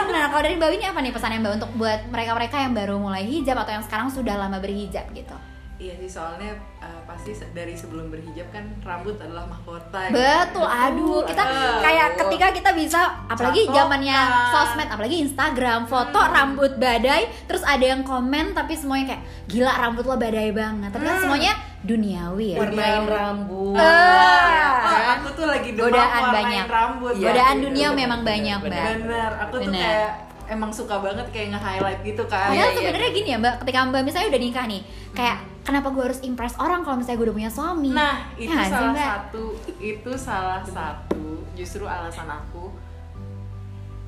nah 0.09 0.25
kalau 0.31 0.41
dari 0.41 0.55
mbak 0.57 0.69
Winnie 0.73 0.89
apa 0.89 0.99
nih 1.03 1.11
pesannya 1.13 1.39
mbak 1.43 1.53
untuk 1.61 1.71
buat 1.77 1.99
mereka-mereka 2.09 2.55
yang 2.65 2.73
baru 2.73 2.95
mulai 2.97 3.27
hijab 3.27 3.59
atau 3.61 3.77
yang 3.77 3.85
sekarang 3.85 4.07
sudah 4.09 4.33
lama 4.39 4.57
berhijab 4.57 5.05
gitu 5.13 5.35
Iya 5.75 5.91
sih 5.99 6.07
soalnya 6.07 6.55
uh, 6.79 7.03
pasti 7.03 7.35
dari 7.51 7.75
sebelum 7.75 8.07
berhijab 8.07 8.47
kan 8.47 8.63
rambut 8.79 9.19
adalah 9.19 9.43
mahkota. 9.43 10.07
gitu. 10.07 10.15
Betul, 10.15 10.67
aduh, 10.71 11.19
kita 11.27 11.43
Aduh. 11.43 11.83
kayak 11.83 12.07
ketika 12.15 12.47
kita 12.55 12.71
bisa, 12.71 13.01
apalagi 13.27 13.67
Catokan. 13.67 13.75
zamannya 13.83 14.19
sosmed, 14.55 14.87
apalagi 14.87 15.15
Instagram, 15.27 15.83
foto 15.83 16.15
rambut 16.15 16.79
badai, 16.79 17.27
terus 17.43 17.59
ada 17.67 17.83
yang 17.83 18.07
komen 18.07 18.55
tapi 18.55 18.71
semuanya 18.79 19.19
kayak 19.19 19.23
gila 19.51 19.73
rambut 19.75 20.07
lo 20.07 20.15
badai 20.15 20.55
banget, 20.55 20.89
tapi 20.95 21.03
kan 21.03 21.17
semuanya 21.19 21.53
duniawi 21.83 22.47
ya. 22.55 22.57
Warnain 22.63 23.03
rambut. 23.03 23.75
Ah. 23.75 24.79
Oh, 24.79 25.01
aku 25.19 25.27
tuh 25.35 25.45
lagi 25.51 25.69
demam 25.75 25.91
Godaan 25.91 26.23
banyak. 26.31 26.65
rambut. 26.71 27.13
Iya, 27.19 27.25
Godaan 27.35 27.55
iya, 27.59 27.63
dunia 27.67 27.87
bener, 27.91 27.99
memang 27.99 28.19
bener, 28.23 28.31
banyak, 28.31 28.59
bener. 28.63 28.79
Mbak. 28.79 28.95
Bener, 29.03 29.31
aku 29.43 29.53
tuh 29.59 29.69
Bener. 29.75 29.83
kayak 29.83 30.11
emang 30.45 30.71
suka 30.71 30.95
banget 31.01 31.27
kayak 31.33 31.47
nge-highlight 31.57 31.99
gitu 32.05 32.23
kan. 32.31 32.53
Padahal 32.53 32.71
iya, 32.71 32.77
sebenarnya 32.77 33.09
iya. 33.11 33.17
gini 33.17 33.29
ya 33.33 33.37
mbak, 33.41 33.53
ketika 33.65 33.79
mbak 33.89 34.01
misalnya 34.05 34.27
udah 34.31 34.41
nikah 34.41 34.65
nih, 34.69 34.81
kayak 35.11 35.37
kenapa 35.65 35.89
gue 35.89 36.03
harus 36.05 36.21
impress 36.21 36.53
orang 36.61 36.85
kalau 36.85 37.01
misalnya 37.01 37.17
gue 37.17 37.27
udah 37.27 37.37
punya 37.41 37.51
suami? 37.51 37.89
Nah, 37.91 38.29
itu 38.37 38.47
Ya 38.47 38.53
nggak 38.53 38.67
sih, 38.69 38.75
salah 38.77 38.93
Mbak? 38.93 39.07
satu, 39.09 39.45
itu 39.81 40.11
salah 40.15 40.61
satu 40.63 41.25
justru 41.57 41.83
alasan 41.83 42.29
aku 42.29 42.69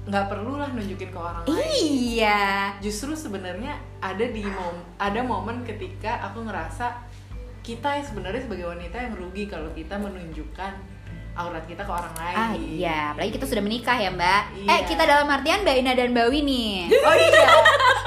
nggak 0.07 0.25
perlu 0.31 0.55
lah 0.55 0.71
nunjukin 0.71 1.11
ke 1.11 1.19
orang 1.19 1.43
lain. 1.43 1.51
Iya. 1.83 2.71
Justru 2.79 3.11
sebenarnya 3.11 3.75
ada 3.99 4.23
di 4.23 4.39
mom 4.39 4.75
ada 4.95 5.19
momen 5.19 5.67
ketika 5.67 6.23
aku 6.23 6.47
ngerasa 6.47 6.95
kita 7.59 7.99
sebenarnya 7.99 8.39
sebagai 8.39 8.71
wanita 8.71 8.95
yang 8.95 9.19
rugi 9.19 9.51
kalau 9.51 9.67
kita 9.75 9.99
menunjukkan 9.99 10.71
aurat 11.35 11.63
kita 11.67 11.83
ke 11.83 11.91
orang 11.91 12.15
lain. 12.15 12.35
Ah 12.39 12.53
iya, 12.55 12.99
apalagi 13.11 13.35
kita 13.35 13.45
sudah 13.45 13.59
menikah 13.59 13.99
ya 13.99 14.07
mbak. 14.09 14.43
Iya. 14.63 14.67
Eh 14.71 14.79
kita 14.87 15.03
dalam 15.03 15.27
artian 15.27 15.61
mbak 15.67 15.75
Ina 15.75 15.91
dan 15.91 16.15
mbak 16.15 16.27
Winnie. 16.31 16.87
Oh 17.03 17.15
iya, 17.19 17.47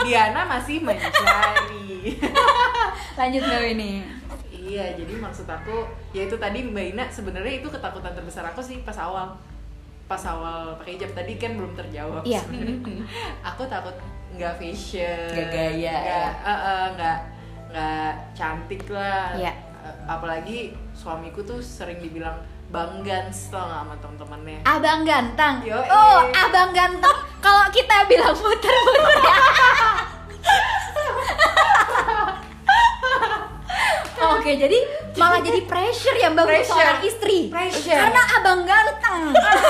Diana 0.00 0.48
masih 0.48 0.80
mencari. 0.80 1.79
Lanjut 3.18 3.40
mbak 3.42 3.60
Winnie. 3.62 4.02
iya, 4.50 4.92
jadi 4.92 5.12
maksud 5.16 5.44
aku 5.44 5.82
ya 6.12 6.24
itu 6.24 6.36
tadi 6.36 6.60
Mbak 6.62 6.84
Ina 6.92 7.04
sebenarnya 7.08 7.58
itu 7.58 7.66
ketakutan 7.66 8.12
terbesar 8.12 8.44
aku 8.44 8.60
sih 8.60 8.84
pas 8.84 8.94
awal 8.94 9.32
pas 10.04 10.20
awal 10.26 10.74
pakai 10.76 10.94
hijab 10.94 11.10
tadi 11.12 11.32
kan 11.34 11.54
belum 11.54 11.72
terjawab. 11.72 12.20
Iya. 12.22 12.40
aku 13.48 13.62
takut 13.64 13.92
nggak 14.30 14.52
fashion, 14.56 15.26
Nggak 15.32 15.48
gaya, 15.48 15.96
nggak 15.96 16.06
ya. 16.06 16.28
nggak 16.94 17.18
nggak 17.72 18.10
cantik 18.32 18.82
lah. 18.88 19.32
Iya. 19.34 19.52
Eh, 19.80 19.94
Apalagi 20.06 20.58
suamiku 20.92 21.40
tuh 21.40 21.58
sering 21.58 21.98
dibilang 21.98 22.36
bang 22.68 22.90
nggak 23.02 23.32
sama 23.32 23.96
temen-temennya. 23.98 24.60
Abang 24.62 25.02
ganteng. 25.02 25.64
Yoi. 25.64 25.88
Oh, 25.88 26.20
abang 26.30 26.70
ganteng. 26.70 27.16
Kalau 27.40 27.64
kita 27.72 28.04
bilang 28.06 28.36
muter-muter 28.36 29.16
ya. 29.18 29.36
Oke, 34.20 34.52
jadi 34.54 34.78
malah 35.14 35.40
jadi 35.40 35.64
pressure 35.64 36.12
ya 36.14 36.28
mbak 36.28 36.42
untuk 36.42 36.52
Pressure. 36.52 36.76
seorang 36.76 37.00
istri. 37.02 37.38
Pressure. 37.48 37.96
Karena 37.98 38.22
abang 38.34 38.60
ganteng. 38.62 39.22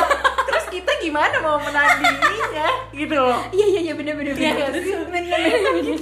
Terus 0.49 0.67
kita 0.69 0.93
gimana 0.99 1.39
mau 1.39 1.57
menandinginya 1.57 2.69
gitu 2.93 3.15
loh. 3.17 3.39
Iya 3.49 3.67
iya 3.69 3.81
iya 3.81 3.95
bener 3.95 4.15
bener 4.15 4.33
Iya 4.33 4.53
bener. 4.57 4.71
Bener 5.07 5.39
bener 5.39 5.71
bener. 5.73 5.99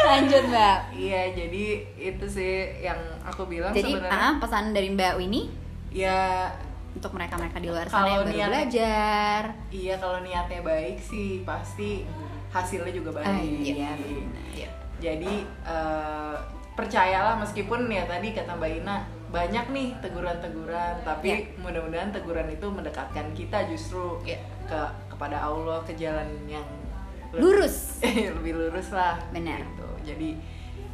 Lanjut 0.00 0.42
mbak. 0.46 0.78
Iya, 0.92 1.22
jadi 1.32 1.64
itu 1.96 2.24
sih 2.26 2.52
yang 2.78 2.96
aku 3.22 3.44
bilang 3.46 3.70
Jadi 3.70 3.90
sebenarnya. 3.92 4.14
ah, 4.16 4.34
pesan 4.38 4.70
dari 4.70 4.88
mbak 4.88 5.16
Winnie 5.16 5.50
Ya 5.90 6.46
untuk 6.90 7.10
mereka-mereka 7.12 7.58
di 7.58 7.66
luar 7.66 7.86
sana 7.86 8.06
yang 8.08 8.22
baru 8.22 8.30
niat- 8.32 8.50
belajar. 8.50 9.42
Iya 9.68 9.94
kalau 9.96 10.18
niatnya 10.20 10.60
baik 10.60 10.98
sih 10.98 11.42
pasti 11.42 12.06
hasilnya 12.48 12.92
juga 12.92 13.10
baik. 13.12 13.26
Ah, 13.26 13.38
iya, 13.38 13.90
Iya. 14.52 14.70
Jadi 15.00 15.34
eh, 15.64 16.36
percayalah 16.72 17.36
meskipun 17.36 17.88
ya 17.88 18.04
tadi 18.04 18.30
kata 18.30 18.54
Mbak 18.54 18.72
Ina 18.78 18.96
banyak 19.30 19.66
nih 19.70 19.88
teguran-teguran, 20.00 20.94
tapi 21.00 21.28
Iya. 21.30 21.38
mudah-mudahan 21.56 22.10
teguran 22.10 22.46
itu 22.46 22.66
mendekatkan 22.66 23.26
kita 23.32 23.64
justru 23.66 24.18
Iya. 24.22 24.38
ke 24.64 24.80
kepada 25.08 25.40
Allah 25.40 25.78
ke 25.80 25.94
jalan 25.94 26.26
yang 26.44 26.66
lebih- 27.30 27.40
Lurus. 27.40 28.02
lebih 28.36 28.52
lurus 28.56 28.90
lah. 28.90 29.16
Benar. 29.30 29.60
Gitu. 29.60 29.88
Jadi 30.04 30.30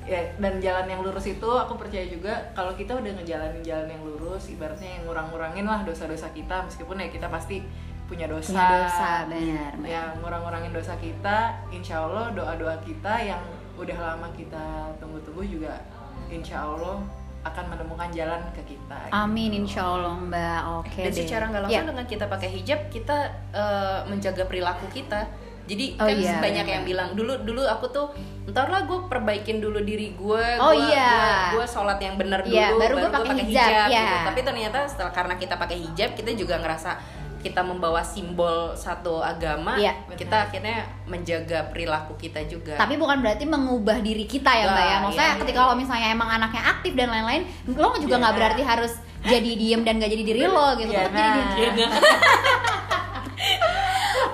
ya 0.05 0.23
dan 0.38 0.61
jalan 0.61 0.87
yang 0.87 1.01
lurus 1.01 1.27
itu 1.27 1.49
aku 1.49 1.75
percaya 1.75 2.07
juga 2.07 2.31
kalau 2.53 2.71
kita 2.73 2.95
udah 2.95 3.11
ngejalanin 3.12 3.59
jalan 3.61 3.90
yang 3.90 4.03
lurus 4.03 4.47
ibaratnya 4.49 4.87
yang 4.92 5.03
ngurang-ngurangin 5.03 5.66
lah 5.66 5.83
dosa-dosa 5.83 6.31
kita 6.31 6.62
meskipun 6.62 6.95
ya 6.97 7.11
kita 7.11 7.27
pasti 7.27 7.59
punya 8.07 8.31
dosa 8.31 8.55
Punya 8.55 8.87
dosa, 8.87 9.11
benar, 9.27 9.73
benar. 9.75 9.90
yang 9.90 10.09
ngurang-ngurangin 10.23 10.71
dosa 10.71 10.95
kita 10.95 11.38
insya 11.75 12.07
Allah 12.07 12.31
doa-doa 12.31 12.79
kita 12.81 13.19
yang 13.19 13.42
udah 13.76 13.98
lama 13.98 14.28
kita 14.32 14.64
tunggu-tunggu 14.96 15.42
juga 15.44 15.76
insya 16.26 16.64
Allah 16.64 17.04
akan 17.46 17.64
menemukan 17.70 18.10
jalan 18.10 18.42
ke 18.50 18.74
kita 18.74 18.98
Amin 19.14 19.54
insya 19.54 19.86
Allah 19.86 20.18
mbak. 20.18 20.60
Oke 20.82 20.98
Dan 21.06 21.12
deh. 21.14 21.22
secara 21.22 21.44
nggak 21.46 21.62
langsung 21.70 21.86
Ya. 21.86 21.90
dengan 21.94 22.06
kita 22.08 22.24
pakai 22.26 22.48
hijab 22.50 22.80
kita 22.90 23.16
eh, 23.54 24.00
menjaga 24.10 24.42
perilaku 24.50 24.90
kita. 24.90 25.30
Jadi 25.66 25.98
Oh 25.98 26.06
kan 26.06 26.14
iya, 26.14 26.38
banyak 26.38 26.66
iya. 26.66 26.74
yang 26.78 26.84
bilang 26.86 27.08
dulu 27.14 27.42
dulu 27.42 27.62
aku 27.66 27.90
tuh 27.90 28.06
ntar 28.46 28.70
lah 28.70 28.86
gue 28.86 28.98
perbaikin 29.06 29.58
dulu 29.58 29.82
diri 29.82 30.14
gue. 30.14 30.46
Oh 30.62 30.70
iya. 30.70 31.50
Gue 31.54 31.66
sholat 31.66 31.98
yang 31.98 32.14
benar 32.14 32.42
dulu. 32.42 32.54
Iya, 32.54 32.74
baru 32.78 32.94
gua 33.02 33.10
pakai 33.10 33.34
hijab, 33.46 33.90
iya. 33.90 33.98
gitu. 33.98 34.16
Tapi 34.30 34.40
ternyata 34.46 34.78
setelah 34.86 35.10
karena 35.10 35.34
kita 35.34 35.54
pakai 35.58 35.78
hijab 35.82 36.14
kita 36.14 36.30
juga 36.34 36.62
ngerasa 36.62 36.98
kita 37.38 37.61
membawa 37.61 38.01
simbol 38.01 38.72
satu 38.72 39.20
agama. 39.20 39.77
Iya, 39.77 39.92
kita 40.12 40.49
akhirnya 40.49 40.85
menjaga 41.05 41.68
perilaku 41.70 42.16
kita 42.16 42.42
juga. 42.44 42.75
Tapi 42.75 42.96
bukan 42.96 43.20
berarti 43.20 43.44
mengubah 43.44 44.01
diri 44.01 44.25
kita 44.25 44.51
ya 44.51 44.66
mbak 44.68 44.81
ya. 44.81 44.90
Nah, 44.90 45.01
Maksudnya 45.07 45.31
iya, 45.31 45.40
ketika 45.40 45.61
iya. 45.62 45.68
lo 45.68 45.75
misalnya 45.75 46.09
emang 46.11 46.29
anaknya 46.29 46.62
aktif 46.66 46.92
dan 46.92 47.09
lain-lain, 47.09 47.42
lo 47.70 47.90
juga 47.96 48.14
nggak 48.18 48.33
Iya. 48.33 48.38
berarti 48.38 48.62
harus 48.62 48.92
jadi 49.27 49.51
diem 49.59 49.83
dan 49.83 49.99
gak 49.99 50.11
jadi 50.11 50.22
diri 50.22 50.40
lo 50.46 50.68
gitu. 50.77 50.92
Iya, 50.92 51.11
Tetap 51.11 51.14
jadi 51.14 51.40
nah. 51.40 51.55
diri. 51.57 51.85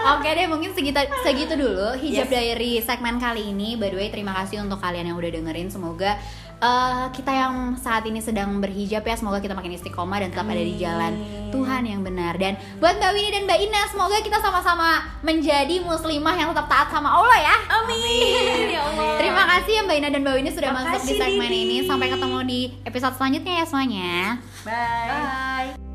Oke 0.02 0.34
deh, 0.34 0.46
mungkin 0.50 0.74
segitu 0.74 0.98
segitu 1.22 1.54
dulu 1.54 1.94
hijab 1.94 2.26
Yes. 2.26 2.32
diary 2.32 2.72
segmen 2.82 3.22
kali 3.22 3.54
ini. 3.54 3.78
By 3.78 3.88
the 3.88 3.98
way, 3.98 4.10
terima 4.10 4.34
kasih 4.34 4.58
untuk 4.58 4.82
kalian 4.82 5.06
yang 5.06 5.16
udah 5.16 5.30
dengerin. 5.30 5.70
Semoga 5.70 6.18
eh, 6.62 7.04
kita 7.10 7.32
yang 7.34 7.74
saat 7.76 8.06
ini 8.06 8.22
sedang 8.22 8.62
berhijab 8.62 9.02
ya, 9.02 9.14
semoga 9.18 9.42
kita 9.42 9.52
makin 9.52 9.74
istiqomah 9.74 10.22
dan 10.22 10.30
tetap 10.30 10.46
ada 10.46 10.62
di 10.62 10.78
jalan 10.78 11.12
Tuhan 11.50 11.82
yang 11.84 12.00
benar. 12.06 12.38
Dan 12.38 12.54
buat 12.78 12.96
Mbak 12.96 13.10
Winnie 13.12 13.32
dan 13.34 13.42
Mbak 13.44 13.58
Ina, 13.68 13.82
semoga 13.90 14.16
kita 14.22 14.38
sama-sama 14.38 15.02
menjadi 15.20 15.82
muslimah 15.82 16.34
yang 16.38 16.48
tetap 16.54 16.70
taat 16.70 16.88
sama 16.88 17.10
Allah 17.10 17.38
ya. 17.42 17.56
Amin. 17.82 18.72
ya 18.72 18.80
Allah. 18.86 19.18
Terima 19.18 19.44
kasih 19.58 19.72
ya 19.76 19.82
Mbak 19.84 19.96
Ina 19.98 20.08
dan 20.14 20.20
Mbak 20.22 20.34
Winnie 20.38 20.54
sudah 20.54 20.70
masuk 20.72 21.02
di 21.04 21.12
Makasih, 21.12 21.18
segmen 21.18 21.50
Didi. 21.50 21.62
ini. 21.66 21.76
Sampai 21.84 22.08
ketemu 22.08 22.38
di 22.46 22.60
episode 22.86 23.14
selanjutnya 23.18 23.52
ya 23.60 23.64
semuanya. 23.66 24.12
bye 24.62 25.91